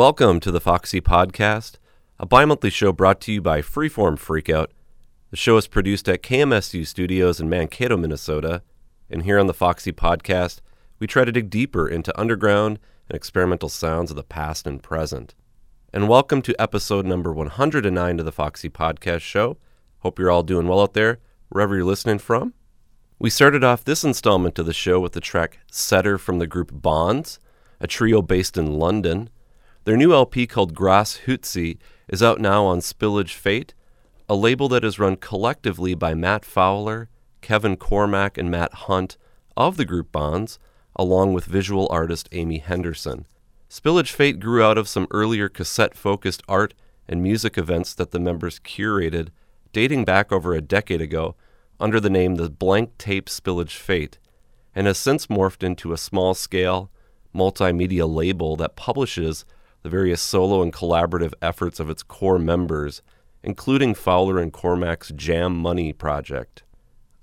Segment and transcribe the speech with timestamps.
[0.00, 1.74] Welcome to the Foxy Podcast,
[2.18, 4.68] a bi monthly show brought to you by Freeform Freakout.
[5.30, 8.62] The show is produced at KMSU Studios in Mankato, Minnesota,
[9.10, 10.60] and here on the Foxy Podcast,
[11.00, 12.78] we try to dig deeper into underground
[13.10, 15.34] and experimental sounds of the past and present.
[15.92, 19.58] And welcome to episode number 109 of the Foxy Podcast Show.
[19.98, 21.18] Hope you're all doing well out there,
[21.50, 22.54] wherever you're listening from.
[23.18, 26.70] We started off this installment of the show with the track Setter from the group
[26.72, 27.38] Bonds,
[27.80, 29.28] a trio based in London.
[29.84, 33.72] Their new LP called Grass Hootsie is out now on Spillage Fete,
[34.28, 37.08] a label that is run collectively by Matt Fowler,
[37.40, 39.16] Kevin Cormack, and Matt Hunt
[39.56, 40.58] of the group Bonds,
[40.94, 43.26] along with visual artist Amy Henderson.
[43.70, 46.74] Spillage Fete grew out of some earlier cassette focused art
[47.08, 49.28] and music events that the members curated,
[49.72, 51.36] dating back over a decade ago,
[51.78, 54.18] under the name the Blank Tape Spillage Fete,
[54.74, 56.90] and has since morphed into a small scale,
[57.34, 59.46] multimedia label that publishes
[59.82, 63.02] the various solo and collaborative efforts of its core members,
[63.42, 66.62] including Fowler and Cormack's Jam Money project.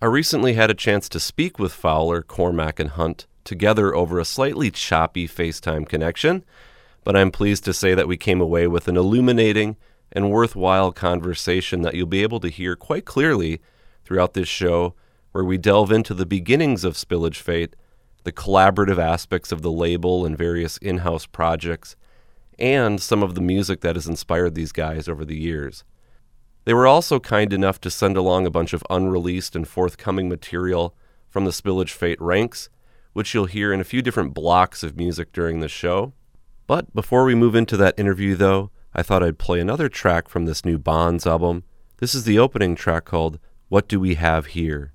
[0.02, 4.26] I recently had a chance to speak with Fowler, Cormack, and Hunt together over a
[4.26, 6.44] slightly choppy FaceTime connection,
[7.04, 9.78] but I'm pleased to say that we came away with an illuminating
[10.12, 13.62] and worthwhile conversation that you'll be able to hear quite clearly
[14.04, 14.94] throughout this show,
[15.32, 17.76] where we delve into the beginnings of Spillage Fete,
[18.24, 21.96] the collaborative aspects of the label and various in house projects,
[22.60, 25.84] and some of the music that has inspired these guys over the years.
[26.66, 30.96] They were also kind enough to send along a bunch of unreleased and forthcoming material
[31.30, 32.70] from the Spillage Fete ranks,
[33.14, 36.14] which you'll hear in a few different blocks of music during the show.
[36.68, 40.46] But before we move into that interview, though, I thought I'd play another track from
[40.46, 41.64] this new Bonds album.
[42.00, 43.40] This is the opening track called
[43.70, 44.94] What Do We Have Here?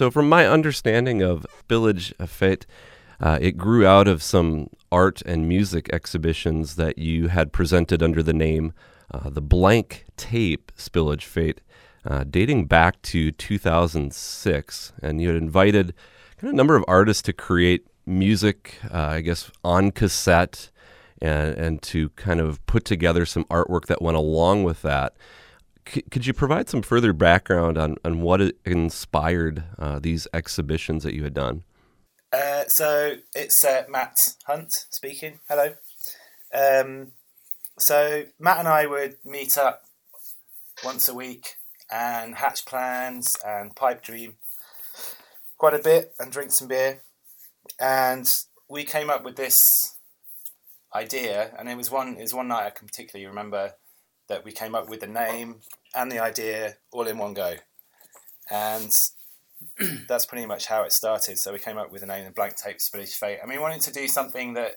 [0.00, 2.64] So, from my understanding of Spillage Fete,
[3.20, 8.22] uh, it grew out of some art and music exhibitions that you had presented under
[8.22, 8.72] the name
[9.10, 11.60] uh, the Blank Tape Spillage Fete,
[12.06, 14.92] uh, dating back to 2006.
[15.02, 15.92] And you had invited
[16.38, 20.70] kind of a number of artists to create music, uh, I guess, on cassette
[21.20, 25.12] and, and to kind of put together some artwork that went along with that.
[25.84, 31.24] Could you provide some further background on, on what inspired uh, these exhibitions that you
[31.24, 31.64] had done?
[32.32, 35.40] Uh, so it's uh, Matt Hunt speaking.
[35.48, 35.74] Hello.
[36.54, 37.12] Um,
[37.78, 39.82] so Matt and I would meet up
[40.84, 41.56] once a week
[41.90, 44.36] and hatch plans and pipe dream
[45.58, 47.00] quite a bit and drink some beer.
[47.80, 48.32] And
[48.68, 49.96] we came up with this
[50.94, 53.74] idea, and it was one was one night I can particularly remember
[54.30, 55.56] that we came up with the name
[55.94, 57.56] and the idea all in one go.
[58.50, 58.90] And
[60.08, 61.38] that's pretty much how it started.
[61.38, 63.38] So we came up with the name, the Blank Tape Spillage Fete.
[63.42, 64.76] And we wanted to do something that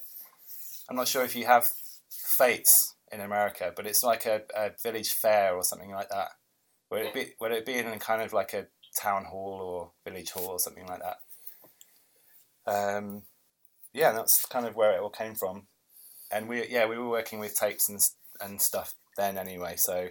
[0.90, 1.68] I'm not sure if you have
[2.10, 6.30] fetes in America, but it's like a, a village fair or something like that.
[6.90, 8.68] Where it be where it be in kind of like a
[9.00, 12.72] town hall or village hall or something like that.
[12.72, 13.24] Um,
[13.94, 15.68] yeah, that's kind of where it all came from.
[16.32, 18.00] And we yeah we were working with tapes and
[18.42, 19.76] and stuff then anyway.
[19.78, 20.10] So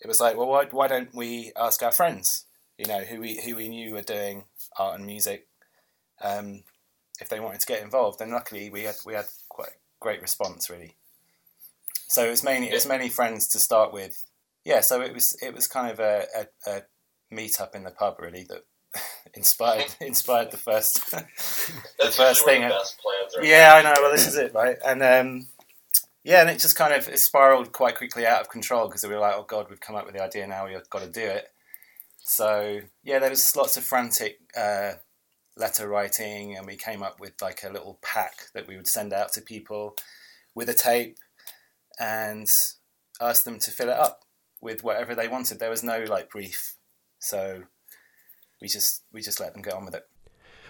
[0.00, 2.46] it was like, well, why why don't we ask our friends
[2.78, 4.44] you know, who we who we knew were doing
[4.78, 5.48] art and music,
[6.22, 6.62] um,
[7.20, 8.20] if they wanted to get involved.
[8.20, 10.94] And luckily, we had we had quite great response really.
[12.06, 14.24] So it was mainly it was mainly friends to start with.
[14.64, 16.82] Yeah, so it was it was kind of a, a, a
[17.30, 18.64] meet up in the pub really that
[19.34, 22.62] inspired inspired the first the first thing.
[23.42, 23.94] Yeah, I know.
[24.00, 24.76] Well, this is it, right?
[24.86, 25.48] And um,
[26.28, 29.14] yeah, and it just kind of it spiraled quite quickly out of control because we
[29.14, 31.22] were like, oh god, we've come up with the idea now, we've got to do
[31.22, 31.46] it.
[32.18, 34.92] So yeah, there was lots of frantic uh,
[35.56, 39.14] letter writing, and we came up with like a little pack that we would send
[39.14, 39.96] out to people
[40.54, 41.16] with a tape
[41.98, 42.46] and
[43.22, 44.26] ask them to fill it up
[44.60, 45.58] with whatever they wanted.
[45.58, 46.74] There was no like brief,
[47.18, 47.62] so
[48.60, 50.04] we just we just let them get on with it.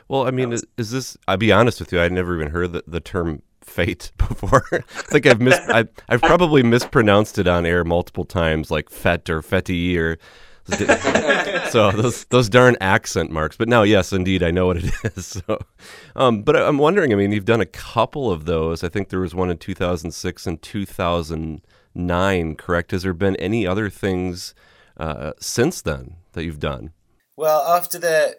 [0.06, 0.64] Well, I mean, was...
[0.76, 1.16] is this?
[1.26, 2.00] I'll be honest with you.
[2.00, 4.66] I'd never even heard the, the term fate before.
[4.72, 9.28] I think I've mis I, I've probably mispronounced it on air multiple times, like fet
[9.30, 10.18] or fetty or
[11.70, 13.56] so those those darn accent marks.
[13.56, 15.26] But now, yes, indeed, I know what it is.
[15.26, 15.58] So,
[16.14, 17.12] um, but I'm wondering.
[17.12, 18.84] I mean, you've done a couple of those.
[18.84, 22.56] I think there was one in 2006 and 2009.
[22.56, 22.90] Correct?
[22.90, 24.54] Has there been any other things
[24.98, 26.92] uh, since then that you've done?
[27.34, 28.36] Well, after the,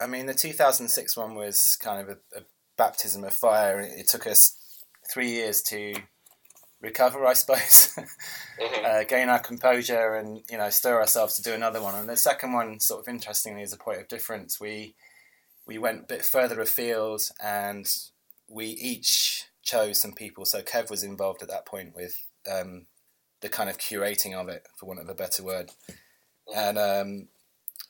[0.00, 2.42] I mean, the 2006 one was kind of a, a
[2.78, 3.80] baptism of fire.
[3.80, 4.56] It took us
[5.10, 5.94] three years to
[6.80, 8.84] recover, I suppose, mm-hmm.
[8.84, 11.94] uh, gain our composure, and you know stir ourselves to do another one.
[11.94, 14.60] And the second one, sort of interestingly, is a point of difference.
[14.60, 14.94] We
[15.66, 17.86] we went a bit further afield, and
[18.48, 20.44] we each chose some people.
[20.44, 22.86] So Kev was involved at that point with um,
[23.40, 25.70] the kind of curating of it, for want of a better word.
[26.54, 27.28] And um,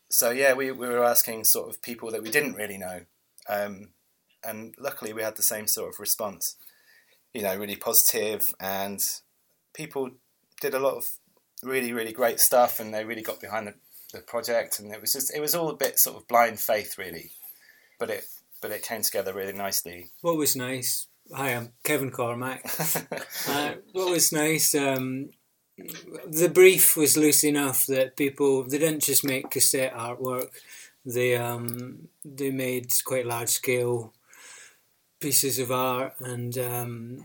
[0.09, 3.03] so yeah, we we were asking sort of people that we didn't really know.
[3.49, 3.91] Um,
[4.45, 6.57] and luckily, we had the same sort of response
[7.35, 9.05] you know, really positive, and
[9.75, 10.11] people
[10.61, 11.09] did a lot of
[11.63, 13.75] really, really great stuff, and they really got behind the,
[14.13, 16.97] the project, and it was just, it was all a bit sort of blind faith,
[16.99, 17.33] really,
[17.99, 18.25] but it,
[18.61, 20.11] but it came together really nicely.
[20.23, 21.09] What was nice?
[21.35, 22.65] Hi, I'm Kevin Cormack.
[23.49, 24.75] uh, what was nice?
[24.75, 25.29] Um,
[26.27, 30.49] the brief was loose enough that people they didn't just make cassette artwork;
[31.05, 34.15] they um, they made quite large scale
[35.21, 37.25] pieces of art and um,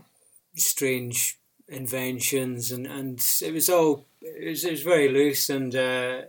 [0.54, 6.22] strange inventions, and, and it was all it was, it was very loose, and uh,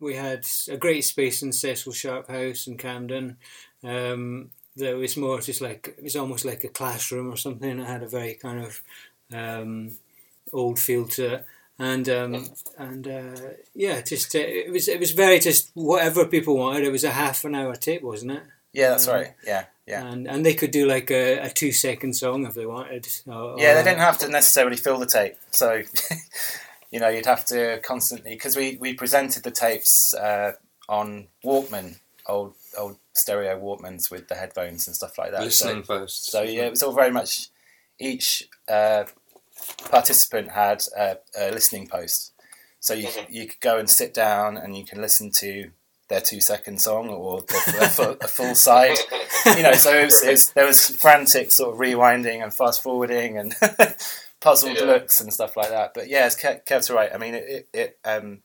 [0.00, 3.36] we had a great space in Cecil Sharp House in Camden.
[3.82, 7.78] Um, that was more just like it was almost like a classroom or something.
[7.78, 8.82] It had a very kind of
[9.32, 9.92] um,
[10.52, 11.46] old feel to it
[11.78, 13.40] and um, and uh,
[13.74, 16.84] yeah, just uh, it was it was very just whatever people wanted.
[16.84, 18.42] It was a half an hour tape, wasn't it?
[18.74, 19.34] Yeah, that's um, right.
[19.46, 20.04] Yeah, yeah.
[20.04, 23.06] And and they could do like a, a two second song if they wanted.
[23.26, 25.36] Or, yeah, they didn't have to necessarily fill the tape.
[25.52, 25.82] So,
[26.90, 30.52] you know, you'd have to constantly because we we presented the tapes uh,
[30.88, 35.42] on Walkman, old old stereo Walkmans with the headphones and stuff like that.
[35.42, 36.30] Listening so, first.
[36.30, 37.48] So yeah, it was all very much
[38.00, 39.04] each uh,
[39.90, 42.32] participant had a, a listening post.
[42.80, 43.32] So you mm-hmm.
[43.32, 45.70] you could go and sit down and you can listen to
[46.08, 48.96] their two second song or a, full, a full side.
[49.46, 52.82] You know, so it was, it was, there was frantic sort of rewinding and fast
[52.82, 53.54] forwarding and
[54.40, 54.84] puzzled yeah.
[54.84, 55.92] looks and stuff like that.
[55.94, 57.10] But yeah, Kev, Kev's right.
[57.12, 58.42] I mean, it, it, it um,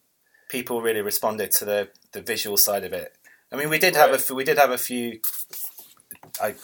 [0.50, 3.14] people really responded to the, the visual side of it.
[3.52, 5.20] I mean, we did have a f- we did have a few
[6.42, 6.56] I,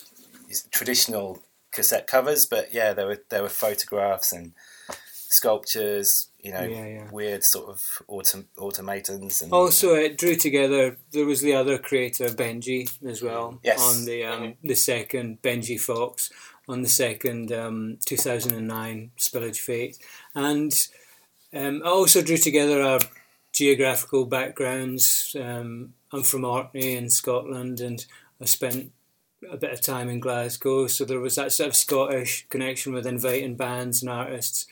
[0.72, 4.54] traditional cassette covers, but yeah, there were there were photographs and
[5.36, 6.30] sculptures.
[6.40, 7.12] You know, Yeah, yeah.
[7.12, 10.98] weird sort of autom- automatons and Also, it drew together.
[11.12, 13.60] There was the other creator, Benji, as well.
[13.64, 13.82] Yes.
[13.82, 16.32] On the um, the second Benji Fox
[16.68, 19.98] on the second um, 2009 Spillage Fete,
[20.34, 20.74] and
[21.54, 23.00] um, I also drew together our
[23.54, 25.36] geographical backgrounds.
[25.40, 28.06] Um, I'm from Orkney in Scotland, and
[28.42, 28.92] I spent
[29.50, 33.06] a bit of time in Glasgow, so there was that sort of Scottish connection with
[33.06, 34.66] inviting bands and artists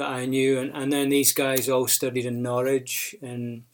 [0.00, 3.64] that I knew, and, and then these guys all studied in Norwich in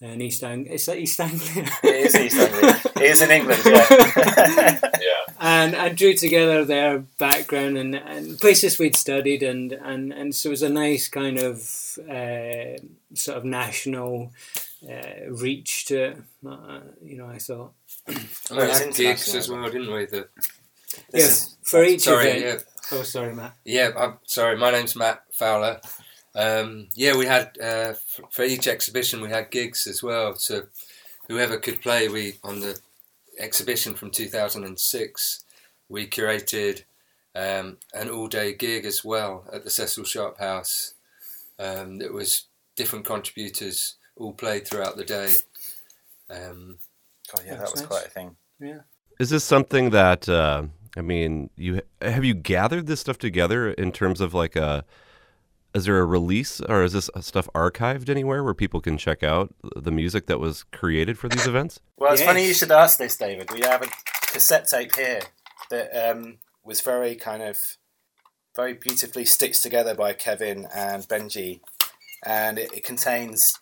[0.00, 0.74] in East Anglia.
[0.74, 1.68] Is that East Anglia?
[1.82, 2.80] it is East Anglia.
[2.96, 3.62] It is in England.
[3.66, 4.80] Yeah.
[5.02, 5.34] Yeah.
[5.40, 10.48] and I drew together their background and, and places we'd studied, and, and, and so
[10.48, 11.56] it was a nice kind of
[12.08, 12.78] uh,
[13.14, 14.32] sort of national
[14.88, 16.16] uh, reach to it.
[16.46, 17.72] Uh, you know, I thought.
[18.06, 18.18] And
[18.50, 20.06] Well, we had gigs as well, didn't we?
[20.06, 20.28] The,
[21.10, 22.44] This yeah, is- for each sorry, event.
[22.44, 22.58] yeah,
[22.92, 23.54] Oh, sorry, Matt.
[23.64, 23.90] yeah.
[23.96, 24.56] I'm sorry.
[24.56, 25.80] My name's Matt Fowler.
[26.34, 27.94] Um, yeah, we had uh,
[28.30, 30.34] for each exhibition we had gigs as well.
[30.36, 30.64] So
[31.28, 32.78] whoever could play, we on the
[33.38, 35.44] exhibition from 2006,
[35.88, 36.82] we curated
[37.34, 40.94] um, an all-day gig as well at the Cecil Sharp House.
[41.58, 42.44] Um, that was
[42.76, 45.34] different contributors all played throughout the day.
[46.30, 46.78] Um,
[47.34, 47.88] God, yeah, that That's was nice.
[47.88, 48.36] quite a thing.
[48.60, 48.80] Yeah.
[49.20, 50.64] Is this something that uh,
[50.96, 54.84] I mean, you have you gathered this stuff together in terms of like a
[55.74, 59.54] is there a release or is this stuff archived anywhere where people can check out
[59.74, 61.80] the music that was created for these events?
[61.96, 62.28] Well, it's Yes.
[62.28, 63.50] funny you should ask this, David.
[63.50, 63.88] We have a
[64.26, 65.22] cassette tape here
[65.70, 67.58] that um, was very kind of
[68.54, 71.60] very beautifully stitched together by Kevin and Benji,
[72.26, 73.58] and it, it contains,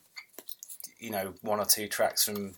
[0.99, 2.57] you know, one or two tracks from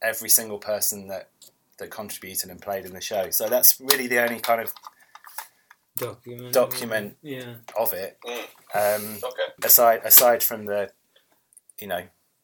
[0.00, 1.30] every single person that
[1.78, 3.30] that contributed and played in the show.
[3.30, 4.72] So that's really the only kind of
[5.96, 6.52] Document.
[6.52, 7.16] Document.
[7.22, 7.54] Yeah.
[7.78, 8.18] of it.
[8.24, 8.40] Mm.
[8.74, 9.52] Um, okay.
[9.64, 10.90] aside aside from the,
[11.78, 12.02] you know,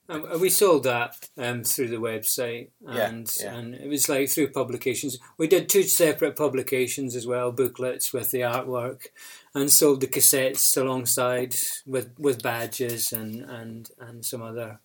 [0.08, 3.54] And and we sold that um, through the website, Yeah, and yeah.
[3.54, 5.18] and it was like through publications.
[5.36, 9.08] We did two separate publications as well, booklets with the artwork,
[9.54, 14.80] and sold the cassettes alongside with with badges and and and some other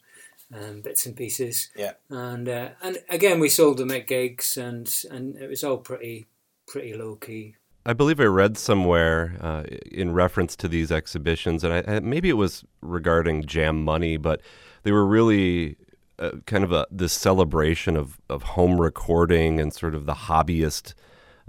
[0.53, 1.69] um, bits and pieces.
[1.75, 1.93] Yeah.
[2.09, 6.27] and uh, and again we sold them at gigs, and and it was all pretty
[6.67, 7.55] pretty low key.
[7.85, 12.27] I believe I read somewhere uh, in reference to these exhibitions, and I, I- maybe
[12.29, 14.41] it was regarding Jam Money, but
[14.83, 15.77] they were really
[16.19, 20.93] uh, kind of a this celebration of, of home recording and sort of the hobbyist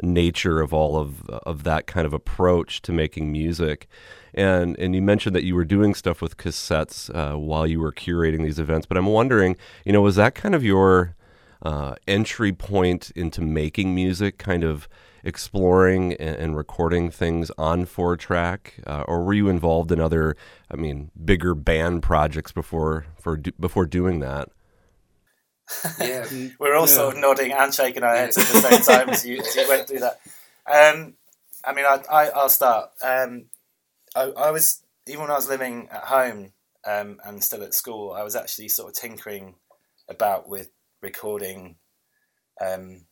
[0.03, 3.89] nature of all of of that kind of approach to making music.
[4.35, 7.93] And and you mentioned that you were doing stuff with cassettes uh, while you were
[7.93, 11.17] curating these events, but I'm wondering, you know, was that kind of your
[11.63, 14.89] uh, entry point into making music, kind of
[15.25, 20.37] exploring and, recording things on four track, uh, or were you involved in other,
[20.71, 24.49] I mean, bigger band projects before for before doing that?
[26.01, 26.27] Yeah.
[26.59, 29.39] We're all sort of nodding and shaking our heads at the same time as you,
[29.39, 30.21] as you went through that.
[30.71, 31.15] Um,
[31.65, 32.91] I mean, I, I, I'll start.
[33.03, 33.47] Um,
[34.15, 36.53] I, I was, even when I was living at home
[36.87, 39.55] um, and still at school, I was actually sort of tinkering
[40.09, 40.71] about with
[41.03, 41.77] recording
[42.61, 43.03] um,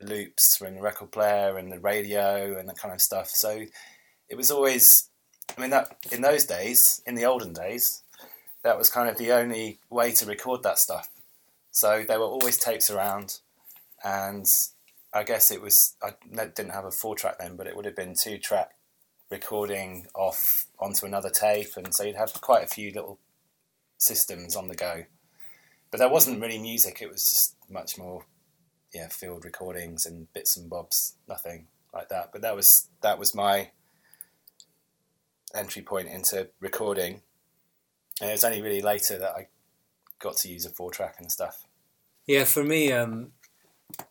[0.00, 3.28] loops from the record player and the radio and that kind of stuff.
[3.28, 3.64] So
[4.28, 5.08] it was always,
[5.56, 8.02] I mean, that in those days, in the olden days,
[8.62, 11.08] that was kind of the only way to record that stuff.
[11.76, 13.40] So there were always tapes around,
[14.02, 14.46] and
[15.12, 17.94] I guess it was I didn't have a four track then, but it would have
[17.94, 18.70] been two track
[19.30, 23.18] recording off onto another tape, and so you'd have quite a few little
[23.98, 25.04] systems on the go.
[25.90, 28.24] But there wasn't really music; it was just much more,
[28.94, 32.32] yeah, field recordings and bits and bobs, nothing like that.
[32.32, 33.68] But that was that was my
[35.54, 37.20] entry point into recording,
[38.22, 39.48] and it was only really later that I
[40.18, 41.65] got to use a four track and stuff.
[42.26, 43.32] Yeah, for me, um,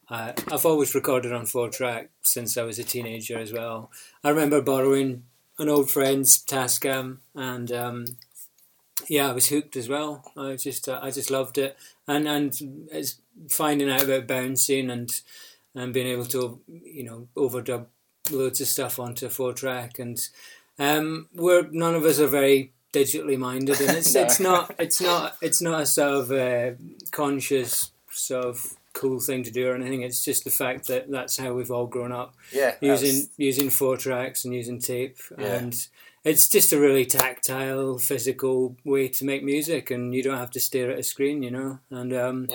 [0.10, 3.91] I, I've always recorded on four track since I was a teenager as well.
[4.24, 5.24] I remember borrowing
[5.57, 8.05] an old friend's Tascam, and um,
[9.10, 10.31] yeah, I was hooked as well.
[10.38, 13.19] I just uh, I just loved it, and and it's
[13.50, 15.10] finding out about bouncing and
[15.74, 17.88] and being able to you know overdub
[18.31, 20.17] loads of stuff onto four track, and
[20.79, 24.22] um, we're none of us are very digitally minded, and it's No.
[24.24, 26.72] it's not it's not it's not a sort of uh,
[27.12, 30.01] conscious sort of cool thing to do or anything.
[30.03, 33.69] It's just the fact that that's how we've all grown up Yeah, using that's- using
[33.69, 35.55] four tracks and using tape, Yeah.
[35.55, 35.88] and
[36.24, 40.60] it's just a really tactile, physical way to make music, and you don't have to
[40.60, 41.79] stare at a screen, you know.
[41.89, 42.48] And um,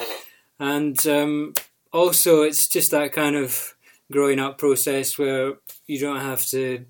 [0.59, 1.55] and um,
[1.93, 3.75] also it's just that kind of
[4.11, 5.55] growing up process where
[5.87, 6.85] you don't have to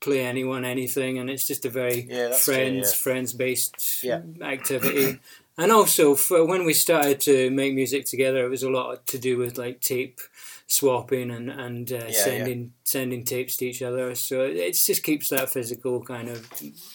[0.00, 2.96] play anyone anything, and it's just a very Yeah, that's true, friends yeah.
[2.96, 4.22] friends based Yeah.
[4.40, 5.18] activity.
[5.58, 9.18] And also, for when we started to make music together, it was a lot to
[9.18, 10.20] do with like tape
[10.66, 12.10] swapping and and uh, yeah.
[12.10, 14.14] sending sending tapes to each other.
[14.14, 16.52] So it just keeps that physical kind of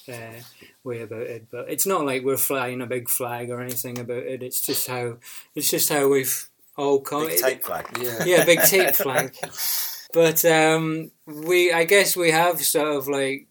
[0.07, 0.41] uh,
[0.83, 1.47] way about it.
[1.49, 4.43] But it's not like we're flying a big flag or anything about it.
[4.43, 5.17] It's just how
[5.55, 6.47] it's just how we've
[6.77, 7.27] all come.
[7.27, 7.87] Big tape flag.
[7.99, 8.25] Yeah.
[8.25, 9.35] Yeah, big tape flag.
[10.13, 13.47] But um, we, I guess, we have sort of like.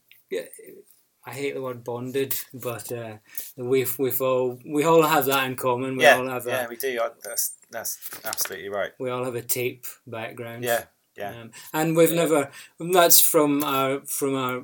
[1.26, 3.16] I hate the word bonded, but uh,
[3.56, 5.96] we've we've all we all have that in common.
[5.96, 6.98] We Yeah, all have yeah, a we do.
[7.02, 8.92] I- That's that's absolutely right.
[8.98, 10.64] we all have a tape background.
[10.64, 10.84] Yeah,
[11.16, 11.40] yeah.
[11.42, 12.16] Um, and we've Yeah.
[12.22, 12.50] never.
[12.78, 14.62] That's from our from our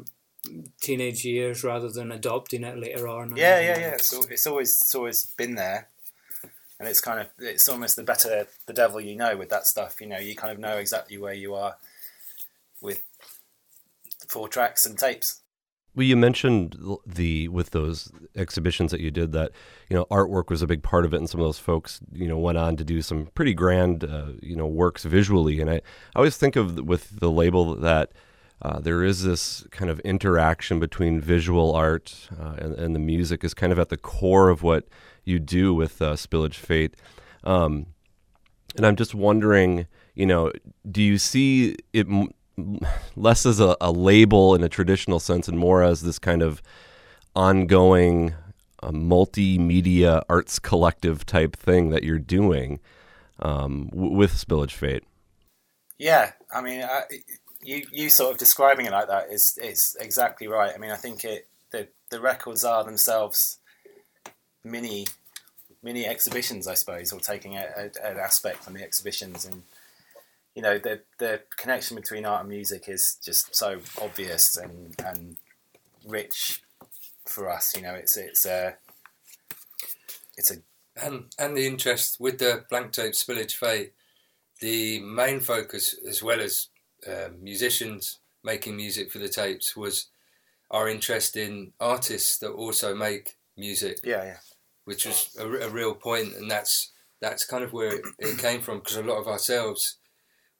[0.81, 3.37] teenage years rather than adopting it later on.
[3.37, 3.91] Yeah, yeah, yeah.
[3.91, 3.95] that.
[4.01, 5.89] It's, it's always it's always been there,
[6.81, 10.01] and it's kind of it's almost the better the devil you know with that stuff.
[10.01, 11.77] You know, you kind of know exactly where you are
[12.81, 13.03] with
[14.29, 15.43] four tracks and tapes.
[15.97, 19.53] Well, you mentioned the with those exhibitions that you did that
[19.89, 22.29] you know artwork was a big part of it, and some of those folks you
[22.29, 25.59] know went on to do some pretty grand uh, you know works visually.
[25.59, 25.81] And I, I
[26.17, 28.13] always think of with the label that
[28.61, 33.43] uh, there is this kind of interaction between visual art uh, and, and the music
[33.43, 34.87] is kind of at the core of what
[35.25, 36.95] you do with uh, Spillage Fete.
[37.43, 37.87] Um,
[38.77, 40.53] and I'm just wondering, you know,
[40.91, 42.07] do you see it
[43.17, 46.63] less as a, a label in a traditional sense and more as this kind of
[47.35, 48.35] ongoing
[48.83, 52.81] uh, multimedia arts collective type thing that you're doing
[53.41, 55.05] um, w- with Spillage Fete?
[55.99, 57.03] Yeah, I mean, I,
[57.63, 60.73] you you sort of describing it like that is is exactly right.
[60.75, 63.59] I mean, I think it the the records are themselves
[64.63, 65.07] mini
[65.83, 69.63] mini exhibitions, I suppose, or taking a, a, an aspect from the exhibitions, and
[70.57, 75.37] you know, the the connection between art and music is just so obvious and and
[76.05, 76.63] rich
[77.27, 77.77] for us.
[77.77, 78.77] You know, it's it's a
[80.37, 80.57] it's a
[81.01, 83.93] and and the interest with the blank tape spillage fete
[84.61, 86.69] the main focus as well as
[87.07, 90.07] um, musicians making music for the tapes was
[90.71, 94.37] our interest in artists that also make music yeah yeah
[94.85, 98.63] which was a, a real point and that's that's kind of where it, it came
[98.63, 99.99] from because a lot of ourselves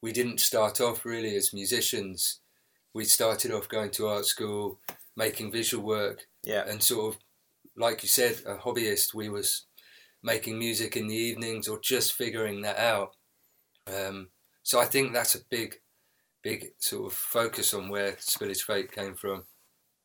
[0.01, 2.39] we didn't start off really as musicians.
[2.93, 4.79] We started off going to art school
[5.15, 6.27] making visual work.
[6.43, 6.63] Yeah.
[6.67, 7.21] And sort of
[7.75, 9.65] like you said a hobbyist we was
[10.23, 13.15] making music in the evenings or just figuring that out.
[13.87, 14.29] Um,
[14.63, 15.75] so i think that's a big
[16.43, 19.43] big sort of focus on where spillage fete came from.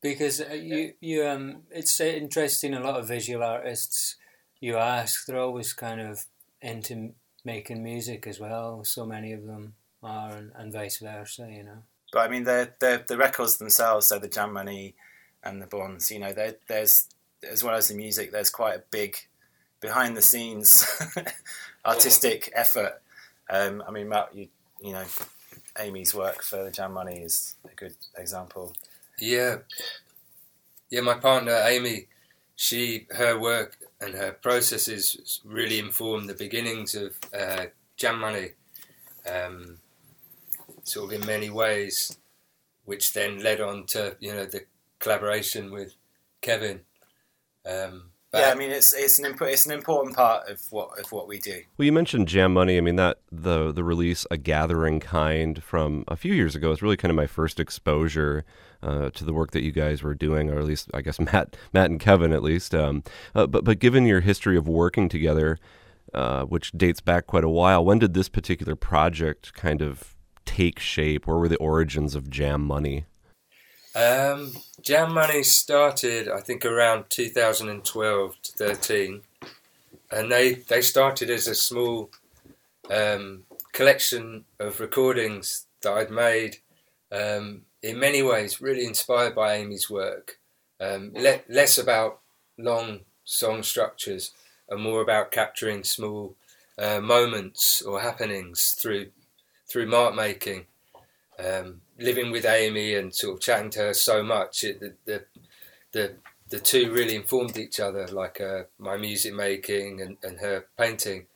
[0.00, 4.16] Because uh, you you um it's uh, interesting a lot of visual artists
[4.60, 6.24] you ask they're always kind of
[6.60, 7.12] into
[7.44, 11.82] making music as well so many of them are and, and vice versa you know
[12.12, 14.94] But I mean, the the the records themselves, so the Jam Money
[15.42, 16.32] and the Bonds, you know,
[16.68, 17.08] there's
[17.50, 19.16] as well as the music, there's quite a big
[19.80, 20.86] behind the scenes
[21.84, 23.00] artistic effort.
[23.50, 24.48] Um, I mean, Matt, you
[24.80, 25.04] you know,
[25.78, 28.74] Amy's work for the Jam Money is a good example.
[29.18, 29.58] Yeah,
[30.90, 31.00] yeah.
[31.00, 32.08] My partner Amy,
[32.54, 38.50] she her work and her processes really informed the beginnings of uh, Jam Money,
[39.26, 39.78] um,
[40.92, 42.18] sort of in many ways,
[42.84, 44.66] which then led on to you know the
[44.98, 45.94] collaboration with
[46.40, 46.80] Kevin.
[47.64, 50.98] Um, but yeah, I mean, it's it's an imp- it's an important part of what
[50.98, 51.62] of what we do.
[51.76, 52.78] Well, you mentioned Jam Money.
[52.78, 56.80] I mean that the the release A Gathering Kind from a few years ago was
[56.80, 58.46] really kind of my first exposure
[58.82, 61.56] uh, to the work that you guys were doing, or at least I guess Matt
[61.74, 62.74] Matt and Kevin at least.
[62.74, 63.02] Um,
[63.34, 65.58] uh, but but given your history of working together,
[66.14, 70.78] uh, which dates back quite a while, when did this particular project kind of take
[70.78, 71.26] shape?
[71.26, 73.04] Where were the origins of Jam Money?
[73.94, 79.22] Um, Jam Money started, I think, around 2012 to 13,
[80.10, 82.10] and they they started as a small
[82.90, 86.58] um, collection of recordings that I'd made.
[87.10, 90.38] Um, in many ways, really inspired by Amy's work.
[90.80, 92.20] Um, le- less about
[92.58, 94.32] long song structures
[94.68, 96.34] and more about capturing small
[96.78, 99.10] uh, moments or happenings through
[99.72, 100.66] through mark making
[101.38, 105.24] um, living with Amy and sort of chatting to her so much, it, the, the
[105.92, 106.14] the
[106.50, 111.26] the two really informed each other, like uh, my music making and, and her painting.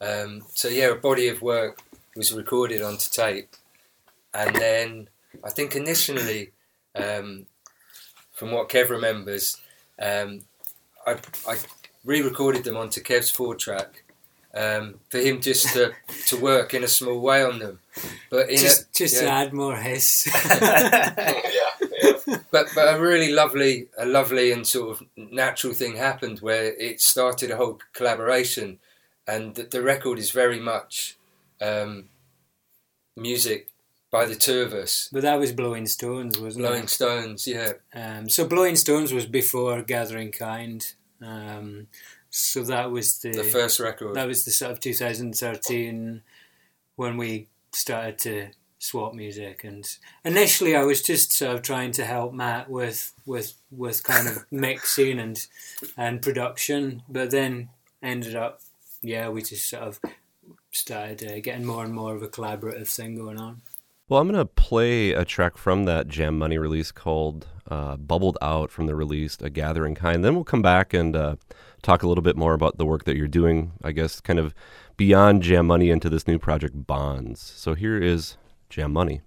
[0.00, 1.82] Um, so yeah, a body of work
[2.14, 3.54] was recorded onto tape,
[4.32, 5.08] and then
[5.44, 6.52] I think initially,
[6.94, 7.46] um,
[8.32, 9.60] from what Kev remembers,
[10.00, 10.42] um,
[11.06, 11.58] I, I
[12.04, 14.04] re-recorded them onto Kev's four track,
[14.56, 15.92] um, for him just to,
[16.28, 17.78] to work in a small way on them.
[18.30, 20.26] But in Just, a, just to add more hiss.
[20.60, 21.14] yeah,
[21.52, 22.36] yeah.
[22.50, 27.00] but but a really lovely a lovely and sort of natural thing happened where it
[27.00, 28.78] started a whole collaboration
[29.26, 31.16] and the, the record is very much
[31.60, 32.04] um,
[33.16, 33.68] music
[34.10, 36.90] by the two of us but that was Blowing Stones, wasn't blowing it?
[36.90, 40.94] stones yeah Um, so Blowing Stones was before Gathering Kind.
[41.22, 41.86] Um,
[42.36, 44.14] so that was the, the first record.
[44.14, 46.20] that was the sort of 2013
[46.96, 49.64] when we started to swap music.
[49.64, 49.88] And
[50.22, 54.44] initially I was just sort of trying to help Matt with with with kind of
[54.50, 55.46] mixing and
[55.96, 57.02] and production.
[57.08, 57.70] But then
[58.02, 58.60] ended up
[59.00, 60.00] yeah we just sort of
[60.70, 63.62] started uh, getting more and more of a collaborative thing going on.
[64.08, 68.38] Well, I'm going to play a track from that Jam Money release called uh, Bubbled
[68.40, 70.24] Out from the release A Gathering Kind.
[70.24, 71.36] Then we'll come back and uh,
[71.82, 74.54] talk a little bit more about the work that you're doing, I guess, kind of
[74.96, 77.40] beyond Jam Money into this new project, Bonds.
[77.40, 78.36] So here is
[78.70, 79.20] Jam Money.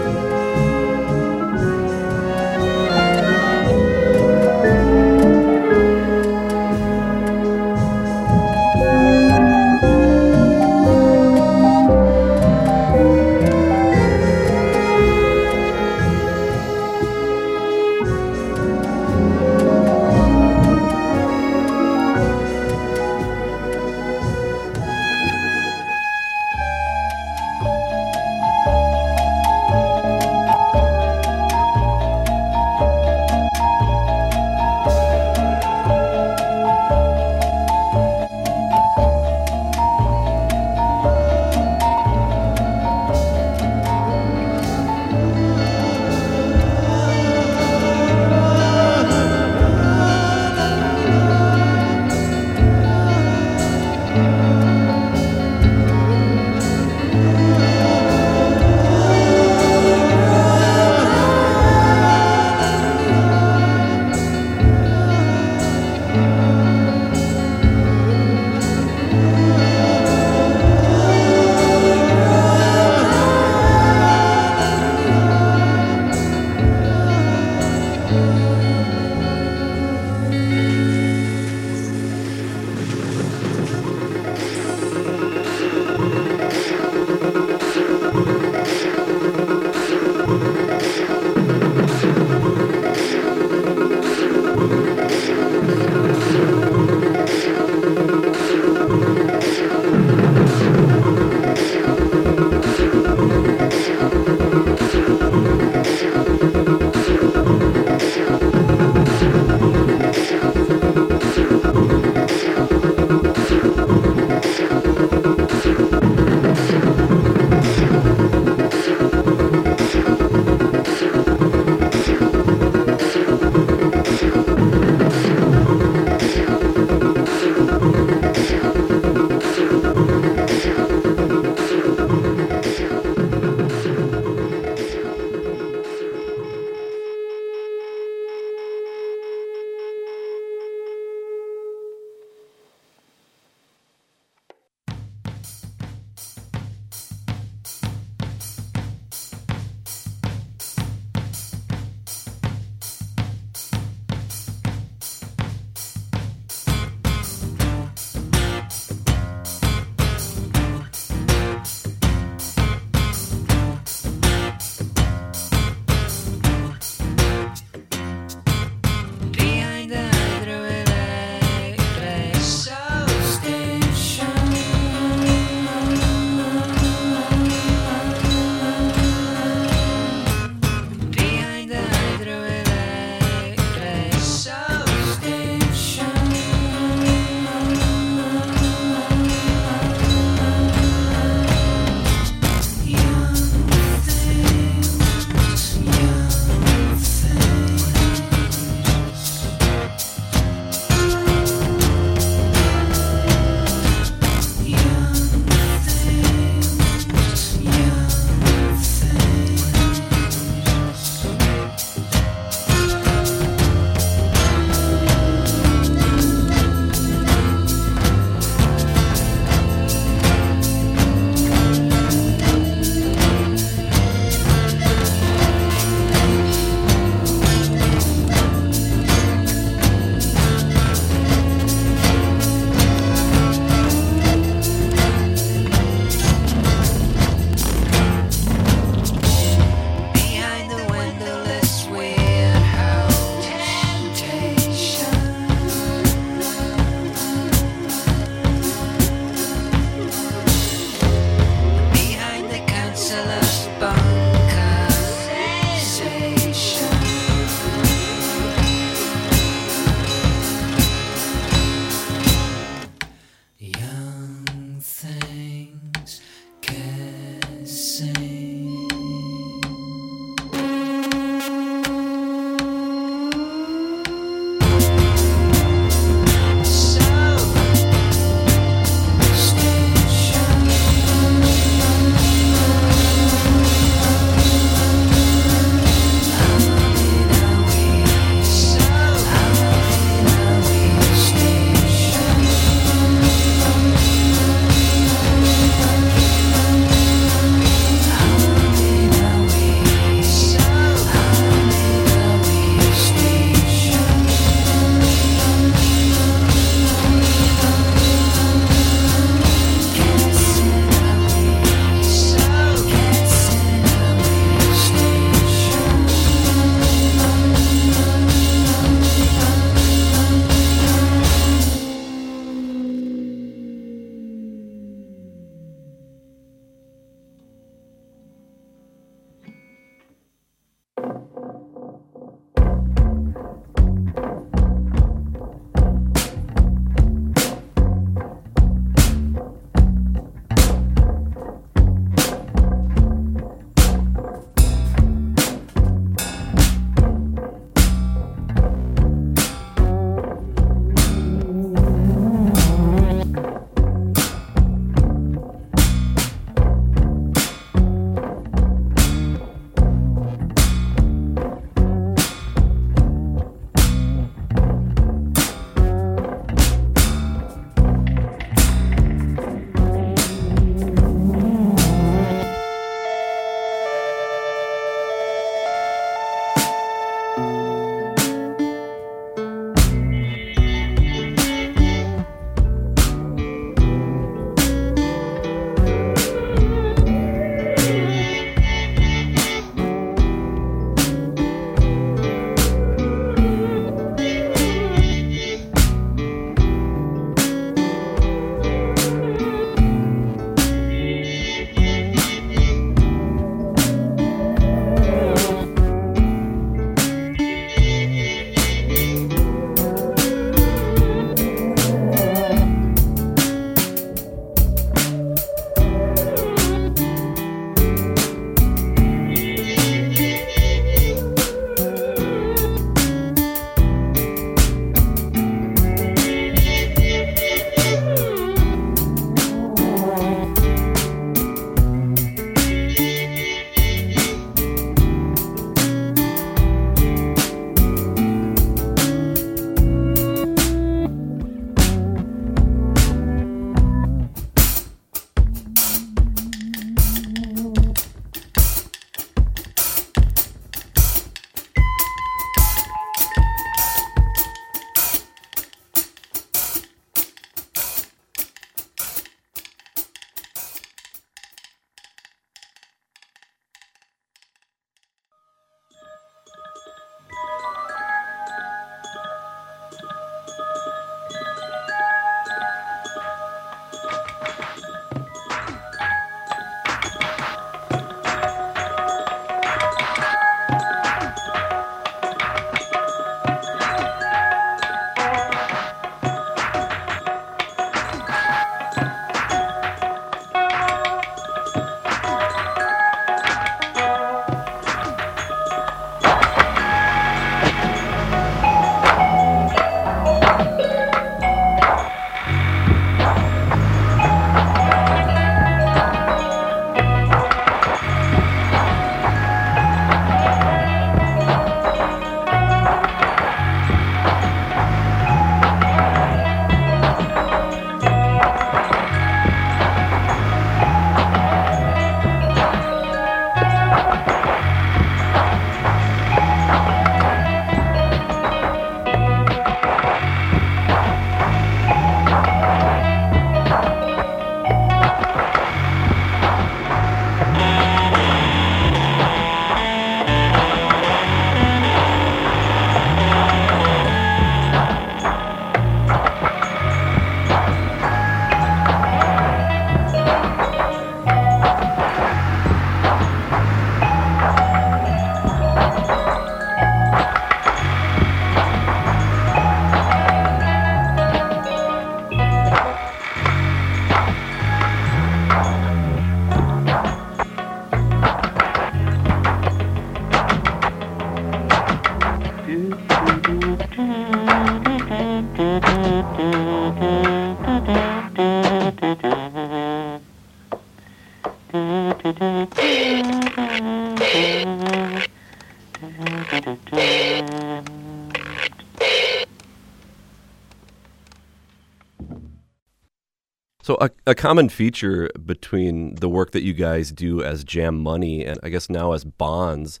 [593.84, 598.42] So, a, a common feature between the work that you guys do as Jam Money
[598.42, 600.00] and I guess now as Bonds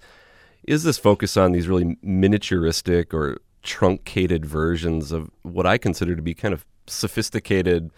[0.66, 6.22] is this focus on these really miniaturistic or truncated versions of what I consider to
[6.22, 7.90] be kind of sophisticated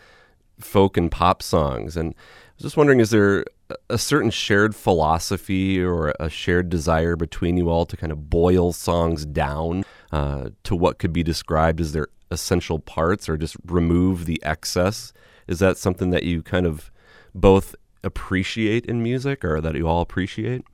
[0.58, 1.96] folk and pop songs.
[1.96, 3.44] And I was just wondering, is there
[3.88, 8.72] a certain shared philosophy or a shared desire between you all to kind of boil
[8.72, 14.24] songs down uh, to what could be described as their essential parts or just remove
[14.24, 15.12] the excess?
[15.46, 16.90] Is that something that you kind of
[17.34, 20.64] both appreciate in music or that you all appreciate?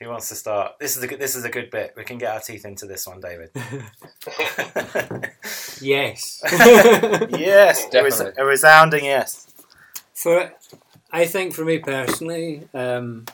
[0.00, 0.78] Who wants to start?
[0.78, 1.94] This is a good, this is a good bit.
[1.96, 3.50] We can get our teeth into this one, David.
[5.80, 6.40] yes.
[7.36, 8.32] yes, a, res- Definitely.
[8.42, 9.52] a resounding yes.
[10.14, 10.52] for
[11.10, 13.24] I think for me personally, um,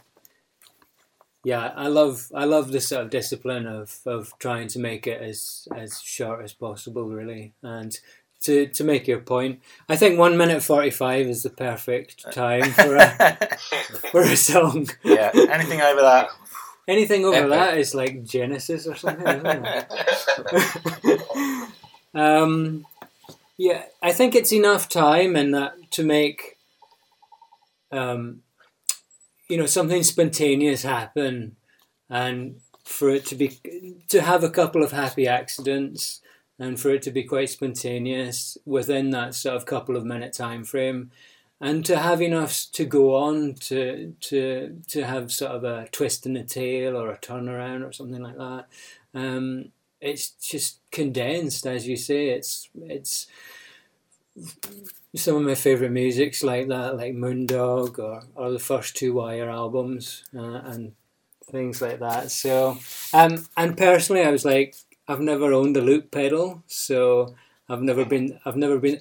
[1.45, 5.21] yeah, I love I love the sort of discipline of, of trying to make it
[5.21, 7.99] as as short as possible, really, and
[8.45, 9.61] to, to make your point.
[9.89, 13.59] I think one minute forty five is the perfect time for a
[14.11, 14.89] for a song.
[15.03, 16.29] Yeah, anything over that.
[16.87, 17.51] Anything over Epic.
[17.51, 19.27] that is like Genesis or something.
[19.27, 19.91] Isn't it?
[22.15, 22.85] um,
[23.57, 26.59] yeah, I think it's enough time and that to make,
[27.91, 28.43] um,
[29.49, 31.57] you know, something spontaneous happen,
[32.11, 33.59] and for it to be
[34.09, 36.21] to have a couple of happy accidents,
[36.59, 40.65] and for it to be quite spontaneous within that sort of couple of minute time
[40.65, 41.11] frame.
[41.61, 46.27] And to have enough to go on to to to have sort of a twist
[46.27, 48.67] in the tail or a turnaround or something like that,
[49.15, 52.29] um, it's just condensed, as you say.
[52.31, 53.27] It's it's
[55.15, 59.49] some of my favorite music's like that, like Moondog or, or the first two Wire
[59.49, 60.93] albums uh, and
[61.51, 62.31] things like that.
[62.31, 62.79] So,
[63.13, 64.75] um, and personally, I was like,
[65.07, 67.35] I've never owned a loop pedal, so
[67.69, 69.01] I've never been, I've never been.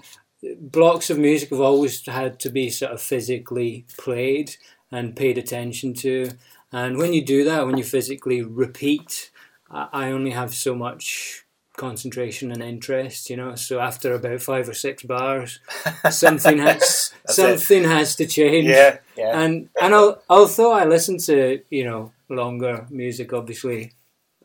[0.60, 4.58] Blocks of music have always had to be sort of physically played
[4.92, 6.32] and paid attention to,
[6.72, 9.32] and when you do that, when you physically repeat,
[9.70, 11.46] I only have so much
[11.78, 13.56] concentration and interest, you know.
[13.56, 15.60] So after about five or six bars,
[16.10, 18.68] something has something has to change.
[18.68, 19.40] Yeah, yeah.
[19.40, 23.94] And and al- although I listen to you know longer music, obviously,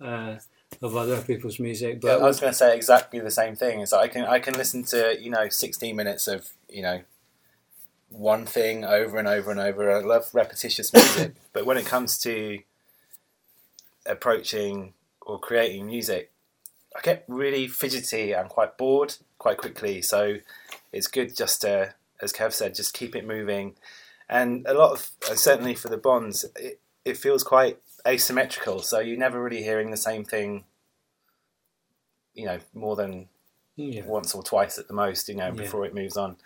[0.01, 0.37] uh,
[0.81, 3.81] of other people's music, Yeah, but I was going to say exactly the same thing.
[3.81, 7.03] Is that I can I can listen to you know sixteen minutes of you know
[8.11, 9.91] one thing over and over and over.
[9.91, 12.61] I love repetitious music, but when it comes to
[14.07, 16.33] approaching or creating music,
[16.97, 20.03] I get really fidgety and quite bored quite quickly.
[20.03, 20.37] So
[20.93, 23.75] it's good just to, as Kev said, just keep it moving.
[24.29, 27.79] And a lot of, uh, certainly for the bonds, it, it feels quite
[28.09, 28.81] asymmetrical.
[28.81, 30.65] So you're never really hearing the same thing
[32.35, 33.29] you know more than
[33.77, 35.53] yeah, once or twice at the most you know Yeah.
[35.63, 36.37] before it moves on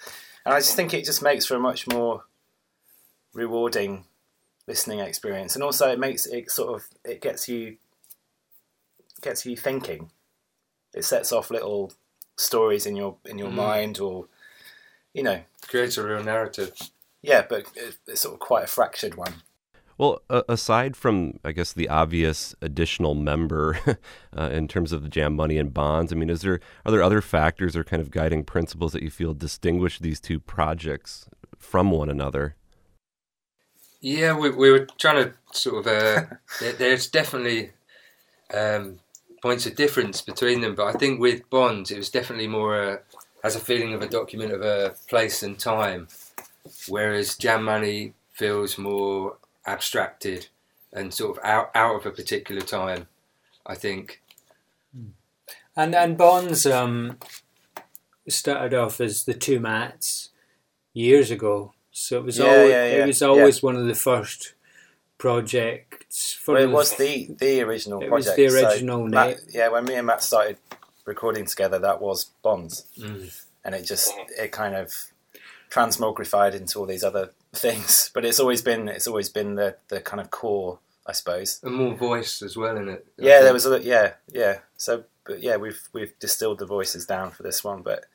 [0.47, 2.25] and i just think it just makes for a much more
[3.35, 4.05] rewarding
[4.67, 7.77] listening experience and also it makes it sort of it gets you
[9.21, 10.11] gets you thinking
[10.95, 11.93] it sets off little
[12.37, 13.55] stories in your in your Mm.
[13.55, 14.27] mind or
[15.13, 16.73] you know Creates a real narrative.
[17.23, 17.67] yeah but
[18.07, 19.43] it's sort of quite a fractured one
[20.03, 23.79] Well, uh, aside from, I guess, the obvious additional member
[24.37, 27.05] uh, in terms of the Jam Money and Bonds, I mean, is there are there
[27.05, 31.93] other factors or kind of guiding principles that you feel distinguish these two projects from
[31.93, 32.57] one another?
[34.01, 35.93] Yeah, we, we were trying to sort of.
[35.93, 36.25] Uh,
[36.61, 37.71] there, there's definitely
[38.53, 38.99] um,
[39.41, 42.97] points of difference between them, but I think with Bonds, it was definitely more uh,
[43.45, 46.09] has a feeling of a document of a place and time,
[46.89, 49.37] whereas Jam Money feels more
[49.67, 50.49] abstracted
[50.93, 53.07] and sort of out out of a particular time.
[53.67, 54.21] I think.
[55.77, 57.19] and and Bonds um,
[58.29, 60.31] started off as the two mats
[60.93, 63.95] years ago, so it was Yeah, always yeah, yeah, it was always one of the
[63.95, 64.55] first
[65.19, 66.33] projects.
[66.35, 69.69] For well, it was the the original It was project the so original Matt- yeah
[69.69, 70.59] when me and matt started
[71.05, 73.33] recording together that was bonds Mm.
[73.65, 74.93] and it just it kind of
[75.71, 78.11] transmogrified into all these other things.
[78.15, 81.61] But it's always been it's always been the the kind of core, I suppose.
[81.63, 83.07] And more voice as well in it.
[83.19, 84.59] I Yeah, there was a yeah yeah.
[84.77, 88.07] So but yeah, we've we've distilled the voices down for this one, but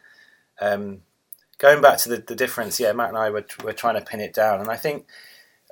[0.59, 1.01] um,
[1.57, 4.19] going back to the, the difference, yeah, Matt and I were were trying to pin
[4.19, 5.05] it down, and I think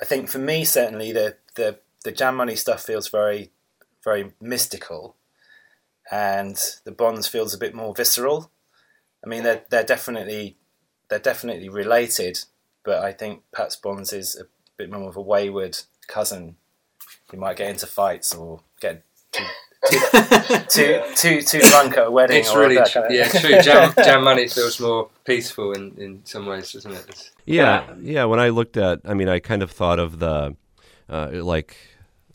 [0.01, 3.51] I think for me certainly the the the Jam Money stuff feels very
[4.03, 5.15] very mystical,
[6.11, 8.51] and the Bonds feels a bit more visceral.
[9.23, 10.57] I mean, they're they're definitely
[11.09, 12.45] they're definitely related,
[12.85, 14.45] but I think Pat's Bonds is a
[14.77, 15.77] bit more of a wayward
[16.07, 16.55] cousin
[17.31, 19.43] who might get into fights or get too
[20.69, 22.37] too too too drunk at a wedding.
[22.39, 23.61] It's or really that tr- kind of- yeah true.
[23.61, 26.99] Jam, jam money feels more peaceful in, in some ways, doesn't it?
[27.09, 28.25] It's- Yeah, yeah.
[28.25, 30.55] When I looked at, I mean, I kind of thought of the
[31.09, 31.75] uh, like